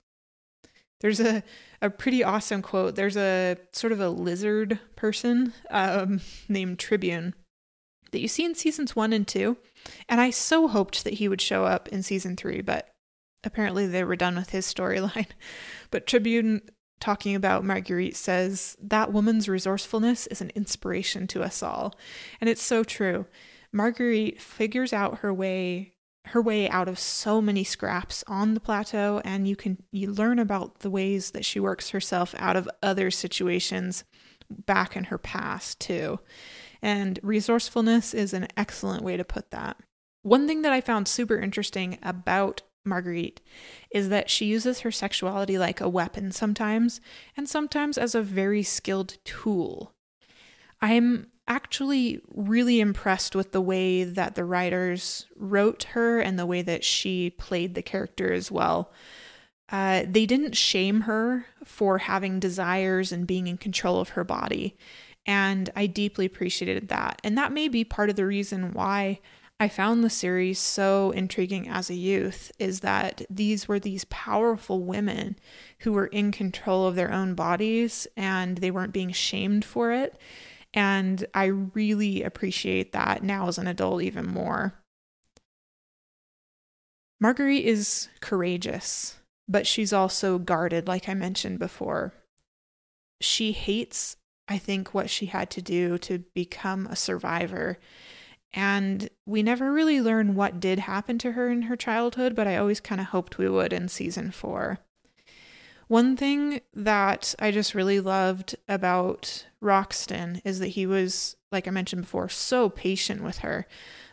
There's 1.01 1.21
a, 1.21 1.43
a 1.83 1.91
pretty 1.91 2.23
awesome 2.23 2.63
quote. 2.63 2.95
There's 2.95 3.17
a 3.17 3.57
sort 3.73 3.93
of 3.93 4.01
a 4.01 4.11
lizard 4.11 4.79
person 4.97 5.53
um, 5.71 6.21
named 6.49 6.79
Tribune 6.79 7.35
that 8.13 8.21
you 8.21 8.29
see 8.29 8.45
in 8.45 8.55
seasons 8.55 8.95
one 8.95 9.13
and 9.13 9.27
two. 9.27 9.57
And 10.09 10.21
I 10.21 10.31
so 10.31 10.69
hoped 10.69 11.05
that 11.05 11.15
he 11.15 11.29
would 11.29 11.41
show 11.41 11.65
up 11.65 11.89
in 11.89 12.03
season 12.03 12.37
three, 12.37 12.61
but 12.61 12.89
apparently 13.45 13.87
they 13.87 14.05
were 14.05 14.17
done 14.17 14.37
with 14.37 14.51
his 14.51 14.73
storyline. 14.73 15.29
But 15.93 16.07
Tribune, 16.07 16.61
talking 17.01 17.35
about 17.35 17.65
Marguerite, 17.65 18.15
says 18.15 18.77
that 18.81 19.13
woman's 19.13 19.49
resourcefulness 19.49 20.29
is 20.29 20.41
an 20.41 20.53
inspiration 20.55 21.27
to 21.29 21.43
us 21.43 21.65
all. 21.65 21.97
And 22.41 22.49
it's 22.49 22.63
so 22.63 22.85
true. 22.85 23.27
Marguerite 23.73 24.41
figures 24.41 24.93
out 24.93 25.19
her 25.19 25.35
way 25.35 25.95
her 26.27 26.43
way 26.43 26.69
out 26.69 26.89
of 26.89 26.99
so 26.99 27.41
many 27.41 27.65
scraps 27.65 28.23
on 28.27 28.55
the 28.55 28.61
plateau 28.61 29.21
and 29.25 29.49
you 29.49 29.57
can 29.57 29.83
you 29.91 30.11
learn 30.11 30.39
about 30.39 30.81
the 30.81 30.91
ways 30.91 31.31
that 31.33 31.45
she 31.45 31.59
works 31.59 31.91
herself 31.91 32.35
out 32.39 32.57
of 32.57 32.69
other 32.83 33.11
situations 33.11 34.05
back 34.51 34.97
in 34.97 35.05
her 35.05 35.19
past, 35.19 35.81
too. 35.81 36.21
And 36.83 37.19
resourcefulness 37.23 38.15
is 38.15 38.33
an 38.33 38.49
excellent 38.57 39.03
way 39.03 39.17
to 39.17 39.25
put 39.25 39.51
that. 39.51 39.77
One 40.23 40.47
thing 40.47 40.63
that 40.63 40.73
I 40.73 40.81
found 40.81 41.09
super 41.09 41.39
interesting 41.39 41.99
about 42.03 42.63
Marguerite 42.85 43.41
is 43.91 44.09
that 44.09 44.31
she 44.31 44.47
uses 44.47 44.81
her 44.81 44.91
sexuality 44.91 45.59
like 45.59 45.81
a 45.81 45.89
weapon 45.89 46.33
sometimes, 46.33 47.01
and 47.37 47.49
sometimes 47.49 47.99
as 47.99 48.15
a 48.15 48.23
very 48.23 48.63
skilled 48.63 49.19
tool. 49.25 49.93
I'm 50.81 51.29
actually 51.51 52.21
really 52.33 52.79
impressed 52.79 53.35
with 53.35 53.51
the 53.51 53.61
way 53.61 54.05
that 54.05 54.37
the 54.37 54.45
writers 54.45 55.27
wrote 55.37 55.83
her 55.83 56.21
and 56.21 56.39
the 56.39 56.47
way 56.47 56.63
that 56.63 56.85
she 56.85 57.31
played 57.31 57.75
the 57.75 57.83
character 57.83 58.33
as 58.33 58.53
well. 58.53 58.93
Uh, 59.69 60.05
they 60.09 60.27
didn't 60.27 60.57
shame 60.57 61.03
her 61.03 61.47
for 61.65 61.99
having 61.99 62.39
desires 62.39 63.11
and 63.11 63.27
being 63.27 63.49
in 63.49 63.59
control 63.59 64.01
of 64.01 64.11
her 64.11 64.23
body. 64.23 64.79
And 65.27 65.71
I 65.75 65.87
deeply 65.87 66.25
appreciated 66.25 66.89
that. 66.89 67.21
And 67.25 67.37
that 67.37 67.53
may 67.53 67.67
be 67.67 67.83
part 67.83 68.11
of 68.11 68.17
the 68.17 68.27
reason 68.27 68.73
why 68.73 69.21
I 69.59 69.69
found 69.69 70.05
the 70.05 70.11
series 70.11 70.59
so 70.61 71.11
intriguing 71.11 71.69
as 71.69 71.91
a 71.91 71.95
youth 71.95 72.53
is 72.61 72.81
that 72.81 73.23
these 73.29 73.67
were 73.67 73.81
these 73.81 74.05
powerful 74.05 74.85
women 74.85 75.37
who 75.81 75.93
were 75.93 76.07
in 76.07 76.31
control 76.31 76.87
of 76.87 76.95
their 76.95 77.13
own 77.13 77.35
bodies 77.35 78.07
and 78.17 78.59
they 78.59 78.71
weren't 78.71 78.93
being 78.93 79.13
shamed 79.13 79.65
for 79.65 79.93
it. 79.93 80.17
And 80.73 81.25
I 81.35 81.47
really 81.47 82.23
appreciate 82.23 82.93
that 82.93 83.23
now 83.23 83.49
as 83.49 83.59
an 83.59 83.67
adult 83.67 84.03
even 84.03 84.27
more. 84.27 84.75
Marguerite 87.21 87.65
is 87.65 88.09
courageous, 88.21 89.19
but 89.49 89.67
she's 89.67 89.93
also 89.93 90.39
guarded, 90.39 90.87
like 90.87 91.09
I 91.09 91.15
mentioned 91.15 91.59
before. 91.59 92.15
She 93.21 93.53
hates, 93.53 94.17
I 94.49 94.59
think, 94.59 94.95
what 94.95 95.11
she 95.11 95.27
had 95.27 95.51
to 95.51 95.63
do 95.63 95.99
to 95.99 96.21
become 96.35 96.87
a 96.87 96.97
survivor 96.97 97.79
and 98.53 99.09
we 99.27 99.43
never 99.43 99.73
really 99.73 100.01
learn 100.01 100.35
what 100.35 100.59
did 100.59 100.81
happen 100.81 101.19
to 101.19 101.33
her 101.33 101.49
in 101.51 101.63
her 101.63 101.77
childhood, 101.77 102.35
but 102.35 102.49
I 102.49 102.57
always 102.57 102.81
kind 102.81 103.01
of 103.01 103.09
hoped 103.09 103.39
we 103.39 103.49
would 103.49 103.73
in 103.73 103.89
season 103.89 104.31
four. 104.31 104.79
One 105.91 106.17
thing 106.17 106.61
that 106.73 107.35
I 107.41 107.51
just 107.51 107.75
really 107.75 107.99
loved 107.99 108.55
about 108.69 109.47
Roxton 109.61 110.41
is 110.45 110.61
that 110.61 110.69
he 110.69 110.87
was, 110.87 111.35
like 111.51 111.67
I 111.67 111.73
mentioned 111.73 112.03
before, 112.03 112.29
so 112.29 112.69
patient 112.69 113.25
with 113.25 113.39
her, 113.39 113.67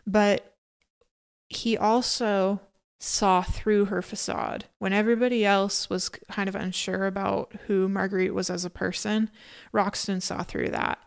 but 0.07 0.55
he 1.49 1.77
also 1.77 2.61
saw 2.99 3.43
through 3.43 3.85
her 3.85 4.01
facade. 4.01 4.65
When 4.79 4.91
everybody 4.91 5.45
else 5.45 5.87
was 5.87 6.09
kind 6.09 6.49
of 6.49 6.55
unsure 6.55 7.05
about 7.05 7.53
who 7.67 7.87
Marguerite 7.87 8.33
was 8.33 8.49
as 8.49 8.65
a 8.65 8.71
person, 8.71 9.29
Roxton 9.71 10.19
saw 10.19 10.41
through 10.41 10.69
that. 10.69 10.97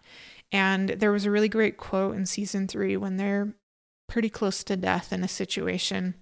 And 0.52 0.90
there 0.90 1.10
was 1.10 1.24
a 1.24 1.32
really 1.32 1.48
great 1.48 1.78
quote 1.78 2.14
in 2.14 2.26
season 2.26 2.68
three 2.68 2.96
when 2.96 3.16
they're 3.16 3.54
pretty 4.08 4.30
close 4.30 4.62
to 4.62 4.76
death 4.76 5.12
in 5.12 5.24
a 5.24 5.28
situation. 5.28 6.14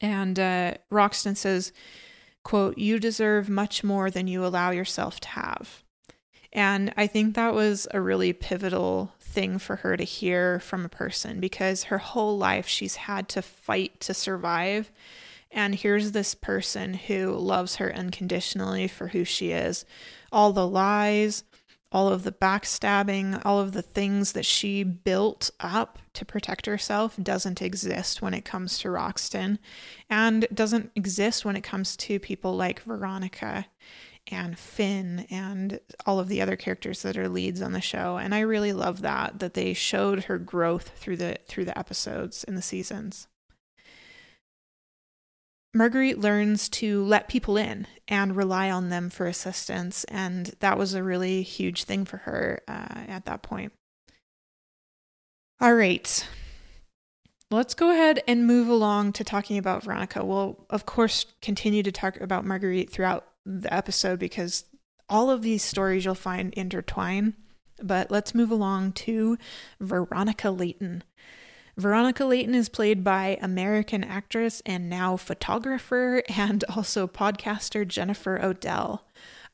And 0.00 0.38
uh, 0.38 0.74
Roxton 0.88 1.34
says, 1.34 1.72
quote, 2.48 2.78
you 2.78 2.98
deserve 2.98 3.50
much 3.50 3.84
more 3.84 4.10
than 4.10 4.26
you 4.26 4.42
allow 4.42 4.70
yourself 4.70 5.20
to 5.20 5.28
have. 5.28 5.84
And 6.50 6.94
I 6.96 7.06
think 7.06 7.34
that 7.34 7.52
was 7.52 7.86
a 7.90 8.00
really 8.00 8.32
pivotal 8.32 9.12
thing 9.20 9.58
for 9.58 9.76
her 9.76 9.98
to 9.98 10.04
hear 10.04 10.58
from 10.58 10.82
a 10.82 10.88
person 10.88 11.40
because 11.40 11.84
her 11.84 11.98
whole 11.98 12.38
life 12.38 12.66
she's 12.66 12.96
had 12.96 13.28
to 13.28 13.42
fight 13.42 14.00
to 14.00 14.14
survive. 14.14 14.90
And 15.50 15.74
here's 15.74 16.12
this 16.12 16.34
person 16.34 16.94
who 16.94 17.32
loves 17.32 17.76
her 17.76 17.94
unconditionally 17.94 18.88
for 18.88 19.08
who 19.08 19.24
she 19.24 19.50
is. 19.50 19.84
All 20.32 20.54
the 20.54 20.66
lies, 20.66 21.44
all 21.92 22.08
of 22.08 22.22
the 22.22 22.32
backstabbing, 22.32 23.42
all 23.44 23.60
of 23.60 23.72
the 23.72 23.82
things 23.82 24.32
that 24.32 24.46
she 24.46 24.84
built 24.84 25.50
up 25.60 25.98
to 26.18 26.24
protect 26.24 26.66
herself 26.66 27.16
doesn't 27.22 27.62
exist 27.62 28.20
when 28.20 28.34
it 28.34 28.44
comes 28.44 28.78
to 28.78 28.90
Roxton 28.90 29.58
and 30.10 30.46
doesn't 30.52 30.90
exist 30.94 31.44
when 31.44 31.56
it 31.56 31.62
comes 31.62 31.96
to 31.96 32.20
people 32.20 32.54
like 32.54 32.82
Veronica 32.82 33.66
and 34.30 34.58
Finn 34.58 35.26
and 35.30 35.80
all 36.04 36.20
of 36.20 36.28
the 36.28 36.42
other 36.42 36.56
characters 36.56 37.02
that 37.02 37.16
are 37.16 37.28
leads 37.28 37.62
on 37.62 37.72
the 37.72 37.80
show 37.80 38.18
and 38.18 38.34
I 38.34 38.40
really 38.40 38.72
love 38.72 39.00
that 39.02 39.38
that 39.38 39.54
they 39.54 39.72
showed 39.72 40.24
her 40.24 40.38
growth 40.38 40.90
through 40.96 41.16
the 41.16 41.38
through 41.46 41.64
the 41.64 41.78
episodes 41.78 42.44
in 42.44 42.54
the 42.54 42.62
seasons. 42.62 43.28
Marguerite 45.74 46.18
learns 46.18 46.68
to 46.68 47.04
let 47.04 47.28
people 47.28 47.56
in 47.56 47.86
and 48.08 48.34
rely 48.34 48.70
on 48.70 48.88
them 48.88 49.10
for 49.10 49.26
assistance. 49.26 50.04
And 50.04 50.46
that 50.60 50.78
was 50.78 50.94
a 50.94 51.02
really 51.02 51.42
huge 51.42 51.84
thing 51.84 52.04
for 52.04 52.16
her 52.18 52.62
uh, 52.66 53.04
at 53.06 53.26
that 53.26 53.42
point. 53.42 53.72
All 55.60 55.74
right. 55.74 56.28
Let's 57.50 57.74
go 57.74 57.90
ahead 57.90 58.22
and 58.28 58.46
move 58.46 58.68
along 58.68 59.14
to 59.14 59.24
talking 59.24 59.58
about 59.58 59.82
Veronica. 59.82 60.24
We'll, 60.24 60.64
of 60.70 60.86
course, 60.86 61.26
continue 61.42 61.82
to 61.82 61.90
talk 61.90 62.20
about 62.20 62.44
Marguerite 62.44 62.90
throughout 62.90 63.26
the 63.44 63.72
episode 63.74 64.20
because 64.20 64.66
all 65.08 65.30
of 65.30 65.42
these 65.42 65.64
stories 65.64 66.04
you'll 66.04 66.14
find 66.14 66.54
intertwine. 66.54 67.34
But 67.82 68.08
let's 68.08 68.36
move 68.36 68.52
along 68.52 68.92
to 68.92 69.36
Veronica 69.80 70.50
Layton. 70.50 71.02
Veronica 71.76 72.24
Layton 72.24 72.54
is 72.54 72.68
played 72.68 73.02
by 73.02 73.36
American 73.40 74.04
actress 74.04 74.62
and 74.64 74.88
now 74.88 75.16
photographer 75.16 76.22
and 76.28 76.64
also 76.76 77.08
podcaster 77.08 77.86
Jennifer 77.86 78.40
O'Dell. 78.40 79.06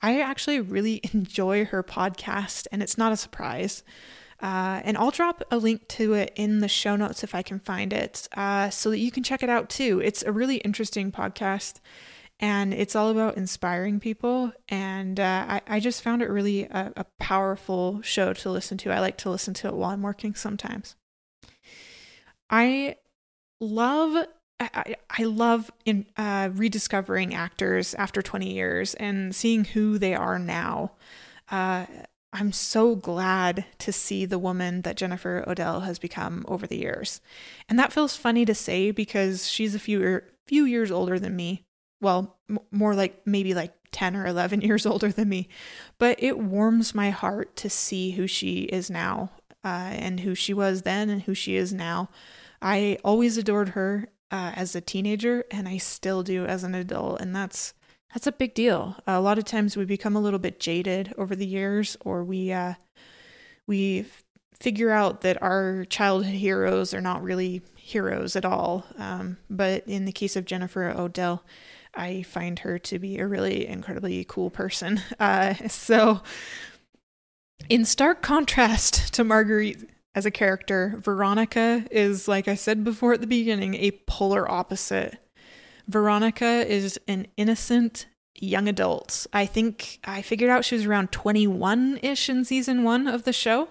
I 0.03 0.21
actually 0.21 0.61
really 0.61 1.01
enjoy 1.15 1.65
her 1.65 1.83
podcast, 1.83 2.67
and 2.71 2.83
it's 2.83 2.99
not 2.99 3.13
a 3.13 3.17
surprise. 3.17 3.83
Uh, 4.45 4.83
and 4.85 4.99
I'll 4.99 5.11
drop 5.11 5.43
a 5.51 5.57
link 5.57 5.89
to 5.89 6.13
it 6.13 6.31
in 6.37 6.59
the 6.59 6.69
show 6.69 6.97
notes 6.97 7.25
if 7.25 7.35
I 7.35 7.41
can 7.41 7.59
find 7.59 7.95
it 7.95 8.29
uh, 8.37 8.69
so 8.69 8.91
that 8.91 8.99
you 8.99 9.11
can 9.11 9.23
check 9.23 9.43
it 9.43 9.49
out 9.49 9.71
too. 9.71 10.03
It's 10.05 10.23
a 10.23 10.33
really 10.33 10.57
interesting 10.57 11.11
podcast 11.11 11.77
and 12.39 12.75
it's 12.75 12.95
all 12.95 13.09
about 13.09 13.39
inspiring 13.39 14.01
people. 14.01 14.53
And 14.69 15.19
uh, 15.19 15.47
I, 15.49 15.61
I, 15.67 15.81
just 15.81 16.03
found 16.03 16.21
it 16.21 16.29
really 16.29 16.65
a, 16.65 16.93
a 16.95 17.07
powerful 17.19 18.03
show 18.03 18.35
to 18.35 18.51
listen 18.51 18.77
to. 18.79 18.93
I 18.93 19.01
like 19.01 19.17
to 19.19 19.31
listen 19.31 19.55
to 19.55 19.69
it 19.69 19.75
while 19.75 19.93
I'm 19.93 20.03
working 20.03 20.35
sometimes. 20.35 20.95
I 22.51 22.97
love 23.61 24.27
I, 24.61 24.97
I 25.09 25.23
love 25.25 25.71
in 25.87 26.05
uh, 26.19 26.51
rediscovering 26.53 27.35
actors 27.35 27.95
after 27.95 28.21
20 28.21 28.53
years 28.53 28.93
and 28.93 29.35
seeing 29.35 29.65
who 29.65 29.97
they 29.97 30.15
are 30.15 30.39
now. 30.39 30.93
Uh, 31.51 31.87
I'm 32.35 32.51
so 32.51 32.97
glad 32.97 33.65
to 33.79 33.93
see 33.93 34.27
the 34.27 34.41
woman 34.41 34.83
that 34.83 34.97
Jennifer 34.97 35.45
O'Dell 35.47 35.81
has 35.81 36.01
become 36.01 36.45
over 36.49 36.67
the 36.67 36.77
years. 36.77 37.21
And 37.69 37.79
that 37.79 37.93
feels 37.93 38.17
funny 38.17 38.45
to 38.45 38.55
say 38.55 38.91
because 38.91 39.49
she's 39.49 39.75
a 39.75 39.79
few 39.79 40.21
few 40.47 40.65
years 40.65 40.91
older 40.91 41.19
than 41.19 41.37
me. 41.37 41.65
Well, 42.01 42.37
m- 42.51 42.59
more 42.71 42.95
like 42.95 43.25
maybe 43.25 43.55
like 43.55 43.73
10 43.93 44.17
or 44.17 44.27
11 44.27 44.61
years 44.63 44.85
older 44.85 45.11
than 45.13 45.29
me. 45.29 45.49
But 45.99 46.21
it 46.23 46.39
warms 46.39 46.95
my 46.95 47.11
heart 47.11 47.55
to 47.57 47.71
see 47.71 48.11
who 48.11 48.27
she 48.27 48.63
is 48.65 48.91
now 48.91 49.31
uh, 49.65 49.93
and 49.93 50.21
who 50.21 50.35
she 50.35 50.53
was 50.53 50.83
then 50.83 51.09
and 51.09 51.23
who 51.23 51.35
she 51.35 51.55
is 51.57 51.73
now. 51.73 52.11
I 52.61 52.99
always 53.05 53.39
adored 53.39 53.71
her 53.71 54.09
uh, 54.31 54.53
as 54.57 54.75
a 54.75 54.81
teenager, 54.81 55.45
and 55.51 55.69
I 55.69 55.79
still 55.79 56.23
do 56.23 56.45
as 56.45 56.65
an 56.65 56.75
adult, 56.75 57.21
and 57.21 57.35
that's 57.37 57.75
that's 58.15 58.27
a 58.29 58.33
big 58.33 58.55
deal. 58.55 58.97
A 59.07 59.21
lot 59.21 59.39
of 59.39 59.45
times 59.45 59.77
we 59.77 59.85
become 59.85 60.15
a 60.15 60.21
little 60.21 60.39
bit 60.39 60.61
jaded 60.61 61.13
over 61.19 61.35
the 61.35 61.47
years, 61.47 61.97
or 62.05 62.25
we 62.25 62.53
uh, 62.53 62.75
we 63.67 64.07
figure 64.61 64.91
out 64.91 65.23
that 65.23 65.43
our 65.43 65.85
childhood 65.87 66.35
heroes 66.35 66.95
are 66.95 67.01
not 67.01 67.23
really 67.23 67.61
heroes 67.77 68.37
at 68.37 68.45
all. 68.45 68.87
Um, 68.97 69.37
but 69.51 69.87
in 69.87 70.05
the 70.05 70.13
case 70.13 70.37
of 70.37 70.45
Jennifer 70.45 70.89
O'Dell, 70.89 71.45
I 71.95 72.23
find 72.23 72.61
her 72.61 72.79
to 72.79 72.99
be 72.99 73.19
a 73.19 73.27
really 73.27 73.67
incredibly 73.67 74.25
cool 74.25 74.51
person. 74.51 75.01
Uh, 75.21 75.55
so, 75.69 76.23
in 77.69 77.85
stark 77.85 78.23
contrast 78.23 79.13
to 79.15 79.25
Marguerite 79.25 79.89
as 80.15 80.27
a 80.27 80.31
character. 80.31 80.95
Veronica 80.99 81.87
is, 81.91 82.29
like 82.29 82.47
I 82.47 82.55
said 82.55 82.85
before 82.85 83.15
at 83.15 83.21
the 83.21 83.27
beginning, 83.27 83.75
a 83.75 83.91
polar 84.07 84.51
opposite. 84.51 85.19
Veronica 85.89 86.67
is 86.67 86.99
an 87.07 87.27
innocent 87.37 88.07
young 88.35 88.69
adult. 88.69 89.27
I 89.33 89.47
think 89.47 90.01
I 90.05 90.23
figured 90.23 90.51
out 90.51 90.65
she 90.65 90.75
was 90.75 90.87
around 90.87 91.13
21 91.13 92.01
ish 92.03 92.29
in 92.29 92.45
season 92.45 92.83
one 92.83 93.07
of 93.07 93.25
the 93.25 93.33
show. 93.33 93.69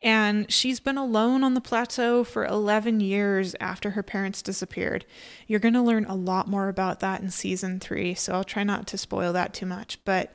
And 0.00 0.50
she's 0.52 0.78
been 0.78 0.96
alone 0.96 1.42
on 1.42 1.54
the 1.54 1.60
plateau 1.60 2.22
for 2.22 2.46
11 2.46 3.00
years 3.00 3.56
after 3.58 3.90
her 3.90 4.02
parents 4.04 4.42
disappeared. 4.42 5.04
You're 5.48 5.58
going 5.58 5.74
to 5.74 5.82
learn 5.82 6.04
a 6.04 6.14
lot 6.14 6.46
more 6.46 6.68
about 6.68 7.00
that 7.00 7.20
in 7.20 7.30
season 7.30 7.80
three, 7.80 8.14
so 8.14 8.32
I'll 8.32 8.44
try 8.44 8.62
not 8.62 8.86
to 8.88 8.98
spoil 8.98 9.32
that 9.32 9.54
too 9.54 9.66
much. 9.66 9.98
But 10.04 10.32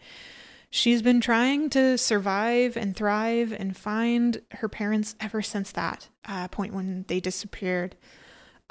She's 0.75 1.03
been 1.03 1.21
trying 1.21 1.69
to 1.69 1.99
survive 1.99 2.75
and 2.75 2.95
thrive 2.95 3.53
and 3.53 3.77
find 3.77 4.41
her 4.53 4.67
parents 4.67 5.15
ever 5.19 5.43
since 5.43 5.71
that 5.73 6.09
uh, 6.25 6.47
point 6.47 6.73
when 6.73 7.05
they 7.07 7.19
disappeared. 7.19 7.95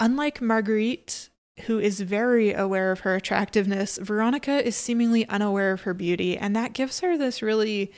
Unlike 0.01 0.43
Marguerite, 0.43 1.29
who 1.67 1.79
is 1.79 2.01
very 2.01 2.53
aware 2.53 2.93
of 2.93 3.01
her 3.01 3.15
attractiveness, 3.15 3.99
Veronica 3.99 4.65
is 4.67 4.77
seemingly 4.77 5.29
unaware 5.29 5.73
of 5.73 5.83
her 5.83 5.95
beauty, 5.95 6.37
and 6.37 6.55
that 6.57 6.73
gives 6.73 7.01
her 7.01 7.17
this 7.17 7.43
really 7.43 7.93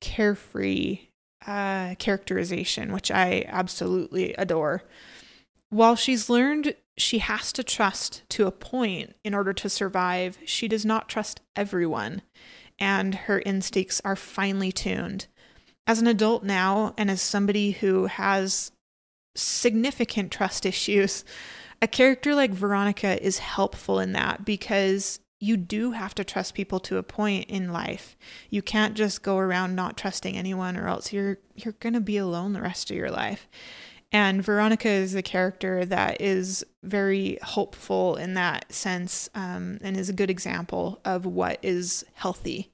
carefree 0.00 1.08
uh, 1.46 1.94
characterization, 1.96 2.92
which 2.92 3.10
I 3.10 3.44
absolutely 3.48 4.34
adore. 4.34 4.82
While 5.70 5.96
she's 5.96 6.30
learned 6.30 6.74
she 6.98 7.18
has 7.18 7.52
to 7.52 7.62
trust 7.62 8.22
to 8.30 8.46
a 8.46 8.52
point 8.52 9.14
in 9.22 9.34
order 9.34 9.52
to 9.52 9.68
survive, 9.68 10.38
she 10.44 10.66
does 10.66 10.84
not 10.84 11.08
trust 11.08 11.40
everyone, 11.54 12.22
and 12.78 13.14
her 13.14 13.42
instincts 13.44 14.00
are 14.04 14.16
finely 14.16 14.72
tuned. 14.72 15.26
As 15.86 16.00
an 16.00 16.06
adult 16.06 16.42
now, 16.42 16.94
and 16.96 17.10
as 17.10 17.20
somebody 17.20 17.72
who 17.72 18.06
has 18.06 18.72
significant 19.36 20.32
trust 20.32 20.64
issues, 20.64 21.24
a 21.82 21.88
character 21.88 22.34
like 22.34 22.52
Veronica 22.52 23.22
is 23.24 23.38
helpful 23.38 23.98
in 23.98 24.12
that 24.12 24.44
because 24.44 25.20
you 25.38 25.56
do 25.56 25.92
have 25.92 26.14
to 26.14 26.24
trust 26.24 26.54
people 26.54 26.80
to 26.80 26.96
a 26.96 27.02
point 27.02 27.48
in 27.50 27.72
life. 27.72 28.16
You 28.48 28.62
can't 28.62 28.94
just 28.94 29.22
go 29.22 29.36
around 29.36 29.74
not 29.74 29.96
trusting 29.96 30.36
anyone 30.36 30.76
or 30.76 30.88
else 30.88 31.12
you're 31.12 31.38
you're 31.54 31.74
going 31.74 31.92
to 31.92 32.00
be 32.00 32.16
alone 32.16 32.52
the 32.52 32.62
rest 32.62 32.90
of 32.90 32.96
your 32.96 33.10
life. 33.10 33.48
And 34.12 34.42
Veronica 34.42 34.88
is 34.88 35.14
a 35.14 35.22
character 35.22 35.84
that 35.84 36.20
is 36.20 36.64
very 36.82 37.38
hopeful 37.42 38.16
in 38.16 38.34
that 38.34 38.72
sense 38.72 39.28
um, 39.34 39.78
and 39.82 39.96
is 39.96 40.08
a 40.08 40.14
good 40.14 40.30
example 40.30 41.00
of 41.04 41.26
what 41.26 41.58
is 41.62 42.04
healthy 42.14 42.70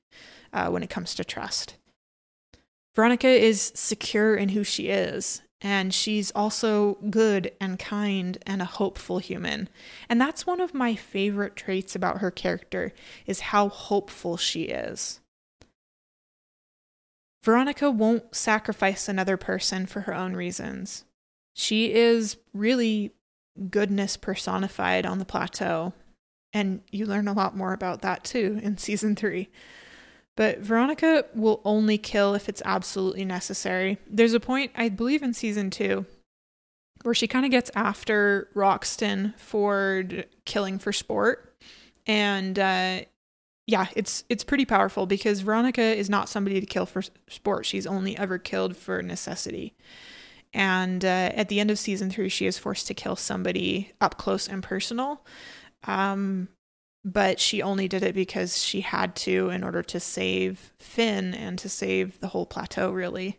uh, 0.52 0.68
when 0.68 0.82
it 0.82 0.90
comes 0.90 1.14
to 1.14 1.24
trust. 1.24 1.76
Veronica 2.94 3.28
is 3.28 3.72
secure 3.74 4.36
in 4.36 4.50
who 4.50 4.62
she 4.62 4.88
is 4.88 5.42
and 5.62 5.94
she's 5.94 6.32
also 6.32 6.98
good 7.08 7.52
and 7.60 7.78
kind 7.78 8.36
and 8.44 8.60
a 8.60 8.66
hopeful 8.66 9.18
human. 9.18 9.68
And 10.08 10.20
that's 10.20 10.44
one 10.44 10.60
of 10.60 10.74
my 10.74 10.96
favorite 10.96 11.54
traits 11.54 11.94
about 11.94 12.18
her 12.18 12.32
character 12.32 12.92
is 13.26 13.40
how 13.40 13.68
hopeful 13.68 14.36
she 14.36 14.64
is. 14.64 15.20
Veronica 17.44 17.90
won't 17.90 18.34
sacrifice 18.34 19.08
another 19.08 19.36
person 19.36 19.86
for 19.86 20.02
her 20.02 20.14
own 20.14 20.34
reasons. 20.34 21.04
She 21.54 21.92
is 21.92 22.36
really 22.52 23.12
goodness 23.70 24.16
personified 24.16 25.06
on 25.06 25.18
the 25.18 25.24
plateau. 25.24 25.92
And 26.52 26.82
you 26.90 27.06
learn 27.06 27.28
a 27.28 27.32
lot 27.32 27.56
more 27.56 27.72
about 27.72 28.02
that 28.02 28.24
too 28.24 28.58
in 28.62 28.78
season 28.78 29.14
3. 29.14 29.48
But 30.36 30.60
Veronica 30.60 31.26
will 31.34 31.60
only 31.64 31.98
kill 31.98 32.34
if 32.34 32.48
it's 32.48 32.62
absolutely 32.64 33.24
necessary. 33.24 33.98
There's 34.08 34.32
a 34.32 34.40
point, 34.40 34.72
I 34.74 34.88
believe, 34.88 35.22
in 35.22 35.34
season 35.34 35.70
two 35.70 36.06
where 37.02 37.14
she 37.14 37.26
kind 37.26 37.44
of 37.44 37.50
gets 37.50 37.70
after 37.74 38.48
Roxton 38.54 39.34
for 39.36 40.04
killing 40.44 40.78
for 40.78 40.92
sport. 40.92 41.54
And 42.06 42.58
uh, 42.58 43.00
yeah, 43.66 43.86
it's 43.94 44.24
it's 44.28 44.44
pretty 44.44 44.64
powerful 44.64 45.06
because 45.06 45.40
Veronica 45.40 45.82
is 45.82 46.10
not 46.10 46.28
somebody 46.28 46.60
to 46.60 46.66
kill 46.66 46.86
for 46.86 47.02
sport. 47.28 47.66
She's 47.66 47.86
only 47.86 48.16
ever 48.16 48.38
killed 48.38 48.76
for 48.76 49.02
necessity. 49.02 49.74
And 50.54 51.04
uh, 51.04 51.32
at 51.34 51.48
the 51.48 51.60
end 51.60 51.70
of 51.70 51.78
season 51.78 52.10
three, 52.10 52.28
she 52.28 52.46
is 52.46 52.58
forced 52.58 52.86
to 52.88 52.94
kill 52.94 53.16
somebody 53.16 53.92
up 54.00 54.18
close 54.18 54.48
and 54.48 54.62
personal. 54.62 55.24
Um, 55.84 56.48
but 57.04 57.40
she 57.40 57.62
only 57.62 57.88
did 57.88 58.02
it 58.02 58.14
because 58.14 58.62
she 58.62 58.80
had 58.80 59.16
to 59.16 59.50
in 59.50 59.64
order 59.64 59.82
to 59.82 59.98
save 59.98 60.72
Finn 60.78 61.34
and 61.34 61.58
to 61.58 61.68
save 61.68 62.20
the 62.20 62.28
whole 62.28 62.46
plateau, 62.46 62.90
really. 62.90 63.38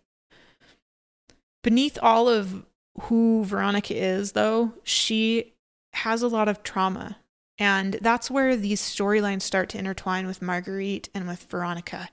Beneath 1.63 1.97
all 2.01 2.27
of 2.27 2.65
who 3.03 3.45
Veronica 3.45 3.95
is, 3.95 4.33
though, 4.33 4.73
she 4.83 5.53
has 5.93 6.21
a 6.21 6.27
lot 6.27 6.49
of 6.49 6.63
trauma. 6.63 7.17
And 7.57 7.97
that's 8.01 8.31
where 8.31 8.55
these 8.55 8.81
storylines 8.81 9.43
start 9.43 9.69
to 9.69 9.77
intertwine 9.77 10.27
with 10.27 10.41
Marguerite 10.41 11.09
and 11.13 11.27
with 11.27 11.43
Veronica. 11.43 12.09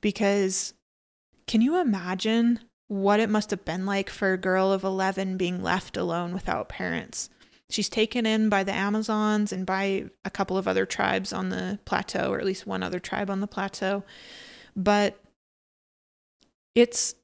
Because 0.00 0.74
can 1.46 1.60
you 1.60 1.80
imagine 1.80 2.60
what 2.88 3.20
it 3.20 3.28
must 3.28 3.50
have 3.50 3.64
been 3.64 3.84
like 3.84 4.08
for 4.08 4.32
a 4.32 4.38
girl 4.38 4.72
of 4.72 4.84
11 4.84 5.36
being 5.36 5.62
left 5.62 5.96
alone 5.96 6.32
without 6.32 6.68
parents? 6.68 7.28
She's 7.68 7.88
taken 7.88 8.26
in 8.26 8.48
by 8.48 8.62
the 8.62 8.72
Amazons 8.72 9.52
and 9.52 9.66
by 9.66 10.04
a 10.24 10.30
couple 10.30 10.56
of 10.56 10.68
other 10.68 10.86
tribes 10.86 11.32
on 11.32 11.48
the 11.48 11.78
plateau, 11.84 12.32
or 12.32 12.38
at 12.38 12.44
least 12.44 12.66
one 12.66 12.82
other 12.82 13.00
tribe 13.00 13.28
on 13.28 13.40
the 13.40 13.48
plateau. 13.48 14.04
But 14.76 15.18
it's 16.74 17.14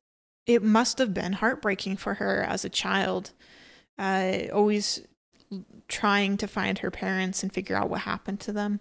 it 0.46 0.62
must 0.62 0.98
have 0.98 1.14
been 1.14 1.34
heartbreaking 1.34 1.96
for 1.96 2.14
her 2.14 2.42
as 2.42 2.64
a 2.64 2.68
child, 2.68 3.30
uh, 3.98 4.48
always 4.52 5.06
trying 5.86 6.36
to 6.38 6.48
find 6.48 6.78
her 6.78 6.90
parents 6.90 7.42
and 7.44 7.52
figure 7.52 7.76
out 7.76 7.90
what 7.90 8.00
happened 8.00 8.40
to 8.40 8.52
them. 8.52 8.80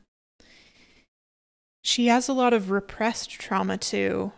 She 1.83 2.07
has 2.07 2.27
a 2.27 2.33
lot 2.33 2.53
of 2.53 2.71
repressed 2.71 3.31
trauma 3.31 3.77
too 3.77 4.31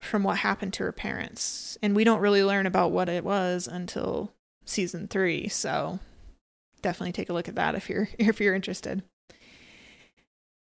from 0.00 0.22
what 0.22 0.38
happened 0.38 0.74
to 0.74 0.84
her 0.84 0.92
parents, 0.92 1.76
and 1.82 1.96
we 1.96 2.04
don't 2.04 2.20
really 2.20 2.44
learn 2.44 2.66
about 2.66 2.92
what 2.92 3.08
it 3.08 3.24
was 3.24 3.66
until 3.66 4.32
season 4.64 5.08
three. 5.08 5.48
So 5.48 5.98
definitely 6.82 7.12
take 7.12 7.28
a 7.28 7.32
look 7.32 7.48
at 7.48 7.54
that 7.56 7.74
if 7.74 7.88
you're 7.88 8.08
if 8.18 8.40
you're 8.40 8.54
interested. 8.54 9.02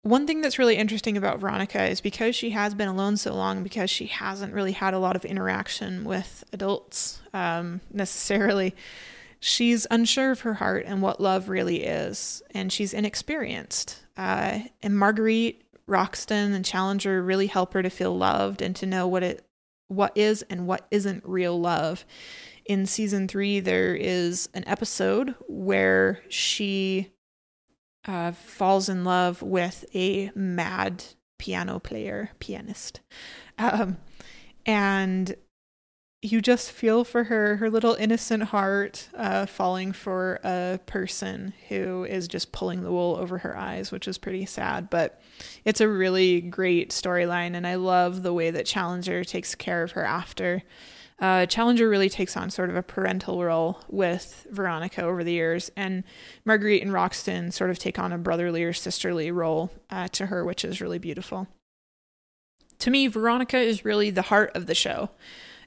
One 0.03 0.27
thing 0.27 0.41
that's 0.41 0.59
really 0.59 0.75
interesting 0.75 1.15
about 1.15 1.39
Veronica 1.39 1.85
is 1.85 2.01
because 2.01 2.35
she 2.35 2.49
has 2.49 2.73
been 2.73 2.89
alone 2.89 3.15
so 3.15 3.33
long, 3.33 3.63
because 3.63 3.89
she 3.89 4.07
hasn't 4.07 4.53
really 4.53 4.73
had 4.73 4.93
a 4.93 4.99
lot 4.99 5.15
of 5.15 5.23
interaction 5.23 6.03
with 6.03 6.43
adults 6.51 7.21
um, 7.33 7.79
necessarily, 7.89 8.75
she's 9.39 9.87
unsure 9.89 10.31
of 10.31 10.41
her 10.41 10.55
heart 10.55 10.83
and 10.85 11.01
what 11.01 11.21
love 11.21 11.47
really 11.47 11.85
is, 11.85 12.41
and 12.51 12.73
she's 12.73 12.93
inexperienced. 12.93 14.03
Uh, 14.17 14.59
and 14.81 14.97
Marguerite, 14.97 15.63
Roxton, 15.87 16.51
and 16.51 16.65
Challenger 16.65 17.23
really 17.23 17.47
help 17.47 17.73
her 17.73 17.81
to 17.81 17.89
feel 17.89 18.17
loved 18.17 18.61
and 18.61 18.75
to 18.75 18.85
know 18.85 19.07
what 19.07 19.23
it 19.23 19.45
what 19.87 20.11
is 20.17 20.41
and 20.43 20.65
what 20.65 20.87
isn't 20.91 21.23
real 21.25 21.59
love 21.59 22.03
in 22.65 22.85
season 22.85 23.27
three, 23.27 23.59
there 23.59 23.95
is 23.95 24.49
an 24.53 24.63
episode 24.67 25.35
where 25.47 26.21
she 26.29 27.11
uh, 28.05 28.31
falls 28.31 28.89
in 28.89 29.03
love 29.03 29.41
with 29.41 29.85
a 29.93 30.31
mad 30.35 31.03
piano 31.37 31.79
player, 31.79 32.31
pianist. 32.39 33.01
Um, 33.57 33.97
and 34.65 35.35
you 36.21 36.41
just 36.41 36.71
feel 36.71 37.03
for 37.03 37.25
her, 37.25 37.57
her 37.57 37.69
little 37.69 37.95
innocent 37.95 38.43
heart 38.43 39.09
uh, 39.13 39.45
falling 39.45 39.91
for 39.91 40.39
a 40.43 40.79
person 40.85 41.53
who 41.67 42.05
is 42.05 42.29
just 42.29 42.53
pulling 42.53 42.81
the 42.81 42.91
wool 42.91 43.17
over 43.17 43.39
her 43.39 43.57
eyes, 43.57 43.91
which 43.91 44.07
is 44.07 44.17
pretty 44.17 44.45
sad. 44.45 44.89
But 44.89 45.21
it's 45.65 45.81
a 45.81 45.89
really 45.89 46.39
great 46.39 46.91
storyline, 46.91 47.55
and 47.55 47.67
I 47.67 47.75
love 47.75 48.23
the 48.23 48.33
way 48.33 48.51
that 48.51 48.65
Challenger 48.65 49.25
takes 49.25 49.53
care 49.53 49.83
of 49.83 49.91
her 49.91 50.05
after 50.05 50.63
uh, 51.19 51.45
Challenger 51.45 51.87
really 51.87 52.09
takes 52.09 52.35
on 52.35 52.49
sort 52.49 52.69
of 52.69 52.75
a 52.75 52.83
parental 52.83 53.43
role 53.43 53.79
with 53.89 54.47
Veronica 54.51 55.03
over 55.03 55.23
the 55.23 55.31
years, 55.31 55.71
and 55.75 56.03
Marguerite 56.45 56.81
and 56.81 56.93
Roxton 56.93 57.51
sort 57.51 57.69
of 57.69 57.79
take 57.79 57.99
on 57.99 58.11
a 58.11 58.17
brotherly 58.17 58.63
or 58.63 58.73
sisterly 58.73 59.31
role 59.31 59.71
uh, 59.89 60.07
to 60.09 60.27
her, 60.27 60.43
which 60.43 60.65
is 60.65 60.81
really 60.81 60.99
beautiful. 60.99 61.47
To 62.79 62.91
me, 62.91 63.07
Veronica 63.07 63.57
is 63.57 63.85
really 63.85 64.09
the 64.09 64.23
heart 64.23 64.51
of 64.55 64.65
the 64.65 64.75
show, 64.75 65.09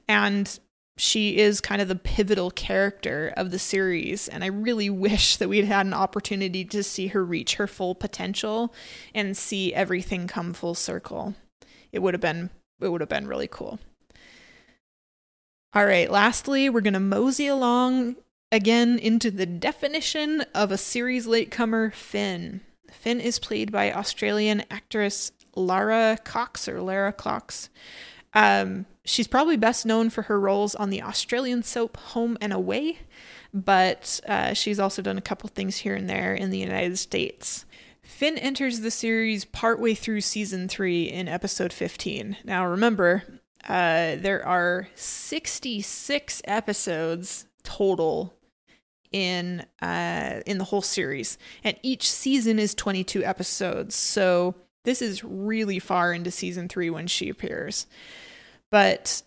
and 0.07 0.59
she 0.97 1.37
is 1.37 1.61
kind 1.61 1.81
of 1.81 1.87
the 1.87 1.95
pivotal 1.95 2.51
character 2.51 3.33
of 3.37 3.51
the 3.51 3.59
series. 3.59 4.27
And 4.27 4.43
I 4.43 4.47
really 4.47 4.89
wish 4.89 5.37
that 5.37 5.49
we'd 5.49 5.65
had 5.65 5.85
an 5.85 5.93
opportunity 5.93 6.65
to 6.65 6.83
see 6.83 7.07
her 7.07 7.23
reach 7.23 7.55
her 7.55 7.67
full 7.67 7.95
potential 7.95 8.73
and 9.13 9.37
see 9.37 9.73
everything 9.73 10.27
come 10.27 10.53
full 10.53 10.75
circle. 10.75 11.35
It 11.91 11.99
would 11.99 12.13
have 12.13 12.21
been 12.21 12.49
it 12.79 12.89
would 12.89 13.01
have 13.01 13.09
been 13.09 13.27
really 13.27 13.47
cool. 13.47 13.79
All 15.77 15.85
right, 15.85 16.09
lastly, 16.09 16.71
we're 16.71 16.81
going 16.81 16.95
to 16.95 16.99
mosey 16.99 17.45
along 17.45 18.15
again 18.51 18.97
into 18.97 19.29
the 19.29 19.45
definition 19.45 20.41
of 20.55 20.71
a 20.71 20.77
series 20.77 21.27
latecomer, 21.27 21.91
Finn. 21.91 22.61
Finn 22.91 23.21
is 23.21 23.37
played 23.37 23.71
by 23.71 23.93
Australian 23.93 24.63
actress 24.71 25.31
Lara 25.55 26.17
Cox 26.23 26.67
or 26.67 26.81
Lara 26.81 27.13
Cox. 27.13 27.69
Um, 28.33 28.87
she's 29.05 29.27
probably 29.27 29.55
best 29.55 29.85
known 29.85 30.09
for 30.09 30.23
her 30.23 30.39
roles 30.39 30.73
on 30.73 30.89
the 30.89 31.03
Australian 31.03 31.61
soap 31.61 31.95
Home 31.97 32.39
and 32.41 32.53
Away, 32.53 32.97
but 33.53 34.19
uh, 34.27 34.53
she's 34.55 34.79
also 34.79 35.03
done 35.03 35.19
a 35.19 35.21
couple 35.21 35.47
things 35.47 35.77
here 35.77 35.93
and 35.93 36.09
there 36.09 36.33
in 36.33 36.49
the 36.49 36.57
United 36.57 36.97
States. 36.97 37.65
Finn 38.01 38.39
enters 38.39 38.79
the 38.79 38.89
series 38.89 39.45
partway 39.45 39.93
through 39.93 40.21
season 40.21 40.67
three 40.67 41.03
in 41.03 41.27
episode 41.27 41.71
15. 41.71 42.37
Now, 42.45 42.65
remember, 42.65 43.41
uh, 43.67 44.15
there 44.15 44.45
are 44.45 44.87
66 44.95 46.41
episodes 46.45 47.45
total 47.63 48.33
in 49.11 49.65
uh, 49.81 50.41
in 50.45 50.57
the 50.57 50.63
whole 50.63 50.81
series, 50.81 51.37
and 51.63 51.77
each 51.81 52.09
season 52.09 52.59
is 52.59 52.73
22 52.75 53.23
episodes. 53.23 53.95
So 53.95 54.55
this 54.83 55.01
is 55.01 55.23
really 55.23 55.79
far 55.79 56.13
into 56.13 56.31
season 56.31 56.69
three 56.69 56.89
when 56.89 57.07
she 57.07 57.29
appears. 57.29 57.87
But 58.71 59.21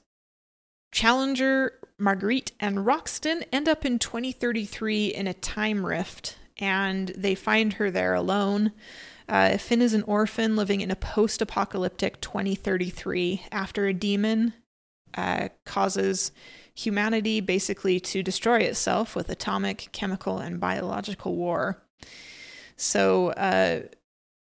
Challenger, 0.93 1.75
Marguerite, 1.99 2.53
and 2.59 2.87
Roxton 2.87 3.45
end 3.53 3.69
up 3.69 3.85
in 3.85 3.99
2033 3.99 5.09
in 5.09 5.27
a 5.27 5.35
time 5.35 5.85
rift, 5.85 6.37
and 6.59 7.09
they 7.09 7.35
find 7.35 7.75
her 7.75 7.91
there 7.91 8.15
alone. 8.15 8.73
Uh, 9.31 9.57
Finn 9.57 9.81
is 9.81 9.95
an 9.95 10.03
orphan 10.03 10.57
living 10.57 10.81
in 10.81 10.91
a 10.91 10.97
post 10.97 11.41
apocalyptic 11.41 12.21
2033 12.21 13.45
after 13.53 13.87
a 13.87 13.95
demon 13.95 14.53
uh, 15.15 15.49
causes 15.65 16.33
humanity 16.75 17.41
basically 17.41 18.01
to 18.01 18.25
destroy 18.25 18.59
itself 18.59 19.15
with 19.15 19.31
atomic, 19.31 19.89
chemical, 19.93 20.39
and 20.39 20.59
biological 20.59 21.37
war. 21.37 21.81
So, 22.77 23.29
uh, 23.31 23.83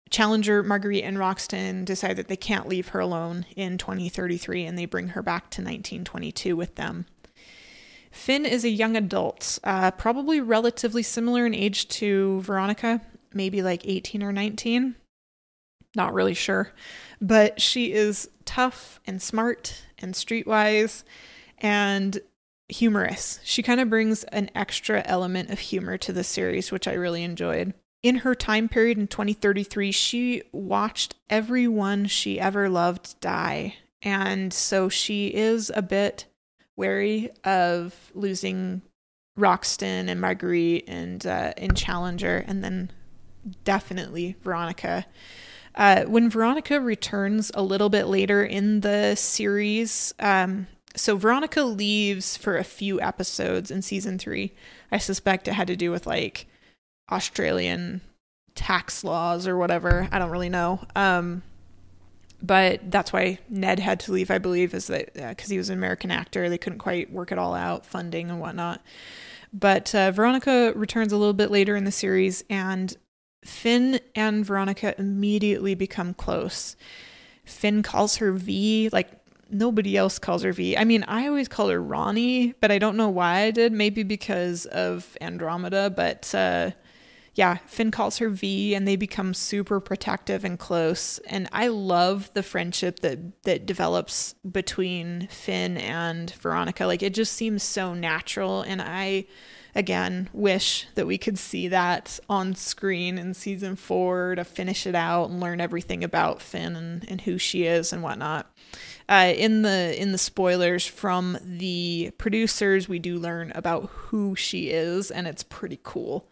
Challenger, 0.09 0.63
Marguerite, 0.63 1.03
and 1.03 1.19
Roxton 1.19 1.85
decide 1.85 2.17
that 2.17 2.27
they 2.27 2.35
can't 2.35 2.67
leave 2.67 2.89
her 2.89 2.99
alone 2.99 3.45
in 3.55 3.77
2033 3.77 4.65
and 4.65 4.79
they 4.79 4.85
bring 4.85 5.09
her 5.09 5.21
back 5.21 5.51
to 5.51 5.61
1922 5.61 6.55
with 6.55 6.73
them. 6.75 7.05
Finn 8.11 8.45
is 8.45 8.65
a 8.65 8.69
young 8.69 8.97
adult, 8.97 9.59
uh, 9.63 9.91
probably 9.91 10.41
relatively 10.41 11.03
similar 11.03 11.45
in 11.45 11.53
age 11.53 11.87
to 11.87 12.41
Veronica, 12.41 12.99
maybe 13.33 13.61
like 13.61 13.85
18 13.85 14.23
or 14.23 14.31
19. 14.31 14.95
Not 15.95 16.13
really 16.13 16.33
sure. 16.33 16.71
But 17.19 17.61
she 17.61 17.93
is 17.93 18.29
tough 18.45 18.99
and 19.05 19.21
smart 19.21 19.83
and 19.99 20.13
streetwise 20.13 21.03
and 21.57 22.19
humorous. 22.69 23.39
She 23.43 23.61
kind 23.61 23.81
of 23.81 23.89
brings 23.89 24.23
an 24.25 24.49
extra 24.55 25.03
element 25.05 25.49
of 25.49 25.59
humor 25.59 25.97
to 25.99 26.13
the 26.13 26.23
series, 26.23 26.71
which 26.71 26.87
I 26.87 26.93
really 26.93 27.23
enjoyed. 27.23 27.73
In 28.01 28.17
her 28.17 28.33
time 28.33 28.67
period 28.67 28.97
in 28.97 29.07
2033, 29.07 29.91
she 29.91 30.43
watched 30.51 31.15
everyone 31.29 32.07
she 32.07 32.39
ever 32.39 32.69
loved 32.69 33.19
die. 33.19 33.75
And 34.01 34.51
so 34.51 34.89
she 34.89 35.27
is 35.27 35.71
a 35.75 35.83
bit 35.83 36.25
wary 36.75 37.29
of 37.43 38.11
losing 38.15 38.81
Roxton 39.37 40.09
and 40.09 40.19
Marguerite 40.19 40.85
and 40.87 41.25
uh, 41.25 41.53
in 41.57 41.75
Challenger, 41.75 42.43
and 42.47 42.63
then 42.63 42.91
definitely 43.63 44.35
Veronica. 44.43 45.05
Uh, 45.75 46.03
when 46.03 46.29
Veronica 46.29 46.79
returns 46.81 47.51
a 47.53 47.63
little 47.63 47.89
bit 47.89 48.07
later 48.07 48.43
in 48.43 48.81
the 48.81 49.15
series, 49.15 50.13
um, 50.19 50.67
so 50.95 51.15
Veronica 51.15 51.63
leaves 51.63 52.35
for 52.35 52.57
a 52.57 52.63
few 52.63 52.99
episodes 52.99 53.71
in 53.71 53.81
season 53.81 54.17
three. 54.17 54.53
I 54.91 54.97
suspect 54.97 55.47
it 55.47 55.53
had 55.53 55.67
to 55.67 55.77
do 55.77 55.91
with 55.91 56.05
like 56.05 56.47
Australian 57.09 58.01
tax 58.55 59.03
laws 59.03 59.47
or 59.47 59.57
whatever. 59.57 60.09
I 60.11 60.19
don't 60.19 60.31
really 60.31 60.49
know. 60.49 60.85
Um, 60.95 61.43
but 62.41 62.89
that's 62.89 63.13
why 63.13 63.39
Ned 63.49 63.79
had 63.79 63.99
to 64.01 64.11
leave, 64.11 64.31
I 64.31 64.39
believe, 64.39 64.73
is 64.73 64.87
that 64.87 65.13
because 65.13 65.49
uh, 65.49 65.51
he 65.51 65.57
was 65.57 65.69
an 65.69 65.77
American 65.77 66.11
actor, 66.11 66.49
they 66.49 66.57
couldn't 66.57 66.79
quite 66.79 67.11
work 67.11 67.31
it 67.31 67.37
all 67.37 67.53
out, 67.53 67.85
funding 67.85 68.29
and 68.29 68.39
whatnot. 68.39 68.81
But 69.53 69.93
uh, 69.93 70.11
Veronica 70.11 70.73
returns 70.75 71.11
a 71.11 71.17
little 71.17 71.33
bit 71.33 71.51
later 71.51 71.75
in 71.75 71.83
the 71.83 71.91
series, 71.91 72.43
and 72.49 72.95
Finn 73.43 73.99
and 74.15 74.45
Veronica 74.45 74.93
immediately 74.99 75.75
become 75.75 76.13
close. 76.13 76.75
Finn 77.43 77.81
calls 77.83 78.17
her 78.17 78.31
V, 78.31 78.89
like 78.91 79.11
nobody 79.49 79.97
else 79.97 80.19
calls 80.19 80.43
her 80.43 80.53
V. 80.53 80.77
I 80.77 80.83
mean, 80.83 81.03
I 81.07 81.27
always 81.27 81.47
call 81.47 81.69
her 81.69 81.81
Ronnie, 81.81 82.53
but 82.61 82.71
I 82.71 82.77
don't 82.77 82.97
know 82.97 83.09
why 83.09 83.41
I 83.41 83.51
did. 83.51 83.73
Maybe 83.73 84.03
because 84.03 84.65
of 84.67 85.17
Andromeda, 85.19 85.89
but 85.89 86.33
uh, 86.33 86.71
yeah, 87.33 87.57
Finn 87.65 87.91
calls 87.91 88.17
her 88.17 88.29
V, 88.29 88.75
and 88.75 88.87
they 88.87 88.95
become 88.95 89.33
super 89.33 89.79
protective 89.79 90.43
and 90.43 90.59
close. 90.59 91.17
And 91.19 91.47
I 91.51 91.67
love 91.67 92.29
the 92.33 92.43
friendship 92.43 92.99
that 92.99 93.43
that 93.43 93.65
develops 93.65 94.35
between 94.49 95.27
Finn 95.27 95.77
and 95.77 96.31
Veronica. 96.31 96.85
Like 96.85 97.01
it 97.01 97.13
just 97.13 97.33
seems 97.33 97.63
so 97.63 97.93
natural, 97.93 98.61
and 98.61 98.81
I 98.81 99.25
again 99.75 100.29
wish 100.33 100.87
that 100.95 101.07
we 101.07 101.17
could 101.17 101.37
see 101.37 101.67
that 101.67 102.19
on 102.29 102.55
screen 102.55 103.17
in 103.17 103.33
season 103.33 103.75
four 103.75 104.35
to 104.35 104.43
finish 104.43 104.85
it 104.85 104.95
out 104.95 105.29
and 105.29 105.39
learn 105.39 105.61
everything 105.61 106.03
about 106.03 106.41
Finn 106.41 106.75
and, 106.75 107.09
and 107.09 107.21
who 107.21 107.37
she 107.37 107.63
is 107.63 107.93
and 107.93 108.03
whatnot. 108.03 108.51
Uh, 109.09 109.33
in 109.35 109.61
the 109.61 109.99
in 110.01 110.11
the 110.11 110.17
spoilers 110.17 110.85
from 110.85 111.37
the 111.43 112.11
producers, 112.17 112.87
we 112.87 112.99
do 112.99 113.17
learn 113.17 113.51
about 113.55 113.89
who 113.89 114.35
she 114.35 114.69
is, 114.69 115.11
and 115.11 115.27
it's 115.27 115.43
pretty 115.43 115.79
cool. 115.83 116.29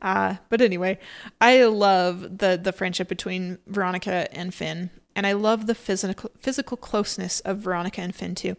Uh, 0.00 0.36
but 0.48 0.60
anyway, 0.60 0.98
I 1.40 1.64
love 1.64 2.38
the 2.38 2.58
the 2.62 2.72
friendship 2.72 3.08
between 3.08 3.58
Veronica 3.66 4.34
and 4.36 4.54
Finn, 4.54 4.90
and 5.16 5.26
I 5.26 5.32
love 5.32 5.66
the 5.66 5.74
physical 5.74 6.30
physical 6.38 6.76
closeness 6.76 7.40
of 7.40 7.58
Veronica 7.58 8.00
and 8.00 8.14
Finn 8.14 8.34
too. 8.34 8.56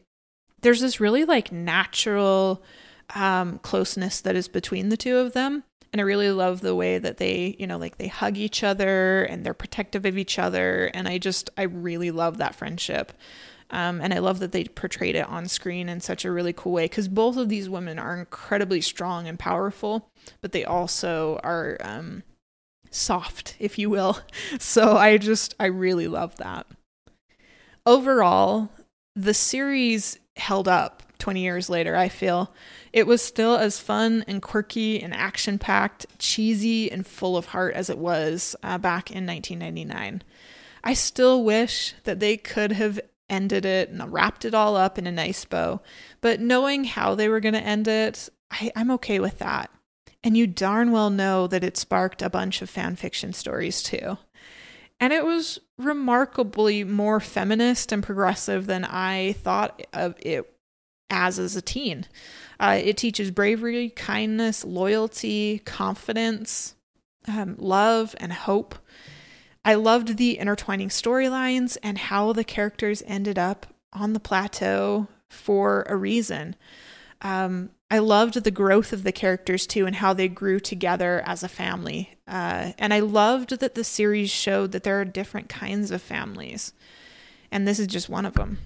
There's 0.61 0.81
this 0.81 0.99
really 0.99 1.25
like 1.25 1.51
natural 1.51 2.63
um, 3.13 3.59
closeness 3.59 4.21
that 4.21 4.35
is 4.35 4.47
between 4.47 4.89
the 4.89 4.97
two 4.97 5.17
of 5.17 5.33
them. 5.33 5.63
And 5.93 6.01
I 6.01 6.03
really 6.03 6.31
love 6.31 6.59
the 6.59 6.75
way 6.75 6.97
that 6.97 7.17
they, 7.17 7.55
you 7.57 7.67
know, 7.67 7.77
like 7.77 7.97
they 7.97 8.07
hug 8.07 8.37
each 8.37 8.63
other 8.63 9.23
and 9.23 9.45
they're 9.45 9.53
protective 9.53 10.05
of 10.05 10.17
each 10.17 10.37
other. 10.37 10.91
And 10.93 11.07
I 11.07 11.17
just, 11.17 11.49
I 11.57 11.63
really 11.63 12.11
love 12.11 12.37
that 12.37 12.55
friendship. 12.55 13.13
Um, 13.69 14.01
and 14.01 14.13
I 14.13 14.19
love 14.19 14.39
that 14.39 14.51
they 14.51 14.65
portrayed 14.65 15.15
it 15.15 15.27
on 15.27 15.47
screen 15.47 15.89
in 15.89 15.99
such 15.99 16.25
a 16.25 16.31
really 16.31 16.53
cool 16.53 16.73
way 16.73 16.85
because 16.85 17.07
both 17.07 17.37
of 17.37 17.49
these 17.49 17.69
women 17.69 17.97
are 17.97 18.17
incredibly 18.17 18.81
strong 18.81 19.27
and 19.27 19.39
powerful, 19.39 20.09
but 20.41 20.51
they 20.51 20.65
also 20.65 21.39
are 21.43 21.77
um, 21.81 22.23
soft, 22.91 23.55
if 23.59 23.79
you 23.79 23.89
will. 23.89 24.19
So 24.59 24.97
I 24.97 25.17
just, 25.17 25.55
I 25.59 25.65
really 25.65 26.07
love 26.07 26.35
that. 26.37 26.67
Overall, 27.85 28.69
the 29.15 29.33
series 29.33 30.19
held 30.35 30.67
up 30.67 31.03
20 31.19 31.41
years 31.41 31.69
later, 31.69 31.95
I 31.95 32.09
feel. 32.09 32.53
It 32.95 33.07
was 33.07 33.21
still 33.21 33.57
as 33.57 33.77
fun 33.77 34.23
and 34.25 34.41
quirky 34.41 35.03
and 35.03 35.13
action 35.13 35.59
packed, 35.59 36.05
cheesy, 36.17 36.89
and 36.89 37.05
full 37.05 37.35
of 37.35 37.47
heart 37.47 37.73
as 37.73 37.89
it 37.89 37.97
was 37.97 38.55
uh, 38.63 38.77
back 38.77 39.11
in 39.11 39.25
1999. 39.25 40.23
I 40.81 40.93
still 40.93 41.43
wish 41.43 41.93
that 42.05 42.21
they 42.21 42.37
could 42.37 42.71
have 42.71 43.01
ended 43.29 43.65
it 43.65 43.89
and 43.89 44.13
wrapped 44.13 44.45
it 44.45 44.53
all 44.53 44.77
up 44.77 44.97
in 44.97 45.07
a 45.07 45.11
nice 45.11 45.43
bow, 45.43 45.81
but 46.21 46.39
knowing 46.39 46.85
how 46.85 47.15
they 47.15 47.27
were 47.27 47.41
going 47.41 47.53
to 47.53 47.59
end 47.59 47.89
it, 47.89 48.29
I, 48.49 48.71
I'm 48.77 48.91
okay 48.91 49.19
with 49.19 49.39
that. 49.39 49.69
And 50.23 50.37
you 50.37 50.47
darn 50.47 50.93
well 50.93 51.09
know 51.09 51.47
that 51.47 51.65
it 51.65 51.75
sparked 51.75 52.21
a 52.21 52.29
bunch 52.29 52.61
of 52.61 52.69
fan 52.69 52.95
fiction 52.95 53.33
stories 53.33 53.83
too. 53.83 54.17
And 55.01 55.11
it 55.11 55.25
was 55.25 55.59
remarkably 55.77 56.85
more 56.85 57.19
feminist 57.19 57.91
and 57.91 58.01
progressive 58.01 58.67
than 58.67 58.85
I 58.85 59.33
thought 59.33 59.85
of 59.91 60.15
it 60.19 60.54
as 61.09 61.39
as 61.39 61.55
a 61.55 61.61
teen. 61.61 62.05
Uh, 62.59 62.79
it 62.81 62.97
teaches 62.97 63.31
bravery, 63.31 63.89
kindness, 63.89 64.63
loyalty, 64.63 65.59
confidence, 65.59 66.75
um, 67.27 67.55
love, 67.57 68.15
and 68.19 68.31
hope. 68.31 68.75
I 69.63 69.75
loved 69.75 70.17
the 70.17 70.37
intertwining 70.37 70.89
storylines 70.89 71.77
and 71.81 71.97
how 71.97 72.33
the 72.33 72.43
characters 72.43 73.03
ended 73.07 73.39
up 73.39 73.65
on 73.91 74.13
the 74.13 74.19
plateau 74.19 75.07
for 75.29 75.85
a 75.89 75.95
reason. 75.95 76.55
Um, 77.21 77.71
I 77.89 77.99
loved 77.99 78.43
the 78.43 78.51
growth 78.51 78.93
of 78.93 79.03
the 79.03 79.11
characters 79.11 79.65
too 79.65 79.85
and 79.85 79.95
how 79.95 80.13
they 80.13 80.27
grew 80.27 80.59
together 80.59 81.21
as 81.25 81.43
a 81.43 81.47
family. 81.47 82.17
Uh, 82.27 82.73
and 82.77 82.93
I 82.93 82.99
loved 82.99 83.59
that 83.59 83.75
the 83.75 83.83
series 83.83 84.29
showed 84.29 84.71
that 84.71 84.83
there 84.83 84.99
are 84.99 85.05
different 85.05 85.49
kinds 85.49 85.91
of 85.91 86.01
families. 86.01 86.73
And 87.51 87.67
this 87.67 87.79
is 87.79 87.87
just 87.87 88.09
one 88.09 88.25
of 88.25 88.33
them. 88.33 88.57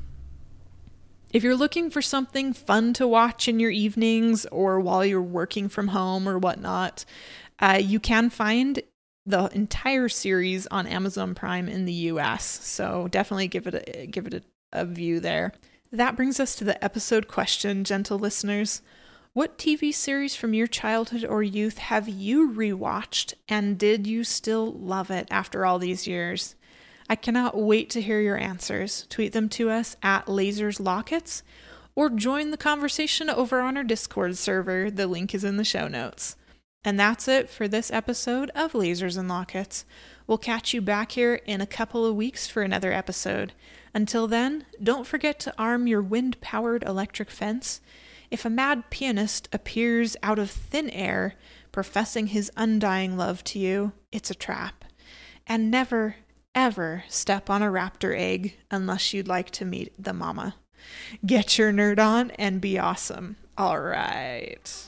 If 1.32 1.44
you're 1.44 1.56
looking 1.56 1.92
for 1.92 2.02
something 2.02 2.54
fun 2.54 2.94
to 2.94 3.08
watch 3.08 3.48
in 3.48 3.60
your 3.60 3.70
evenings 3.70 4.48
or 4.48 4.80
while 4.80 5.06
you're 5.06 5.22
working 5.22 5.70
from 5.70 5.90
home 5.90 6.28
or 6.28 6.40
whatnot, 6.40 7.06
uh, 7.60 7.80
you 7.82 8.00
can 8.00 8.32
find 8.32 8.82
the 9.28 9.46
entire 9.54 10.10
series 10.10 10.66
on 10.68 10.88
Amazon 10.88 11.36
Prime 11.36 11.70
in 11.70 11.86
the 11.86 11.94
US. 11.94 12.44
So 12.66 13.08
definitely 13.10 13.48
give 13.48 13.68
it 13.68 13.76
a, 13.76 14.08
give 14.08 14.26
it 14.26 14.34
a, 14.34 14.42
a 14.74 14.86
view 14.86 15.20
there. 15.20 15.54
That 15.92 16.16
brings 16.16 16.40
us 16.40 16.56
to 16.56 16.64
the 16.64 16.84
episode 16.84 17.28
question, 17.28 17.84
gentle 17.84 18.18
listeners. 18.18 18.82
What 19.34 19.60
TV 19.60 19.94
series 19.94 20.36
from 20.36 20.56
your 20.56 20.66
childhood 20.66 21.24
or 21.24 21.44
youth 21.44 21.78
have 21.78 22.10
you 22.10 22.52
rewatched 22.52 23.36
and 23.48 23.78
did 23.78 24.08
you 24.08 24.24
still 24.24 24.72
love 24.72 25.12
it 25.12 25.28
after 25.30 25.64
all 25.64 25.78
these 25.78 26.08
years? 26.08 26.56
I 27.10 27.16
cannot 27.16 27.58
wait 27.58 27.90
to 27.92 28.02
hear 28.02 28.22
your 28.22 28.38
answers. 28.38 29.08
Tweet 29.10 29.34
them 29.34 29.50
to 29.50 29.72
us 29.72 29.98
at 30.04 30.28
Lasers 30.28 30.80
Lockets 30.80 31.42
or 31.96 32.10
join 32.10 32.52
the 32.52 32.58
conversation 32.58 33.30
over 33.30 33.60
on 33.62 33.76
our 33.76 33.84
Discord 33.84 34.38
server. 34.38 34.92
The 34.92 35.08
link 35.08 35.34
is 35.34 35.44
in 35.44 35.58
the 35.58 35.64
show 35.64 35.88
notes. 35.88 36.36
And 36.86 37.00
that's 37.00 37.28
it 37.28 37.50
for 37.50 37.68
this 37.68 37.92
episode 37.92 38.52
of 38.56 38.74
Lasers 38.74 39.18
and 39.18 39.28
Lockets. 39.28 39.86
We'll 40.28 40.38
catch 40.38 40.74
you 40.74 40.82
back 40.82 41.14
here 41.14 41.42
in 41.46 41.60
a 41.62 41.68
couple 41.68 42.06
of 42.06 42.16
weeks 42.16 42.48
for 42.48 42.62
another 42.62 42.94
episode. 42.94 43.54
Until 43.94 44.28
then, 44.28 44.66
don't 44.82 45.08
forget 45.08 45.40
to 45.42 45.54
arm 45.58 45.88
your 45.88 46.02
wind 46.02 46.40
powered 46.42 46.84
electric 46.84 47.32
fence. 47.32 47.82
If 48.30 48.46
a 48.46 48.50
mad 48.50 48.92
pianist 48.92 49.50
appears 49.52 50.16
out 50.22 50.38
of 50.38 50.52
thin 50.52 50.90
air, 50.92 51.34
professing 51.72 52.28
his 52.28 52.52
undying 52.56 53.18
love 53.18 53.44
to 53.46 53.60
you, 53.60 53.94
it's 54.12 54.30
a 54.30 54.36
trap. 54.36 54.86
And 55.48 55.72
never, 55.72 56.18
ever 56.56 57.04
step 57.08 57.50
on 57.50 57.62
a 57.62 57.68
raptor 57.68 58.18
egg 58.18 58.58
unless 58.72 59.14
you'd 59.14 59.28
like 59.28 59.50
to 59.52 59.66
meet 59.66 59.94
the 60.02 60.14
mama. 60.14 60.56
Get 61.26 61.58
your 61.58 61.72
nerd 61.72 62.00
on 62.00 62.32
and 62.32 62.62
be 62.62 62.80
awesome. 62.80 63.36
All 63.58 63.80
right. 63.80 64.88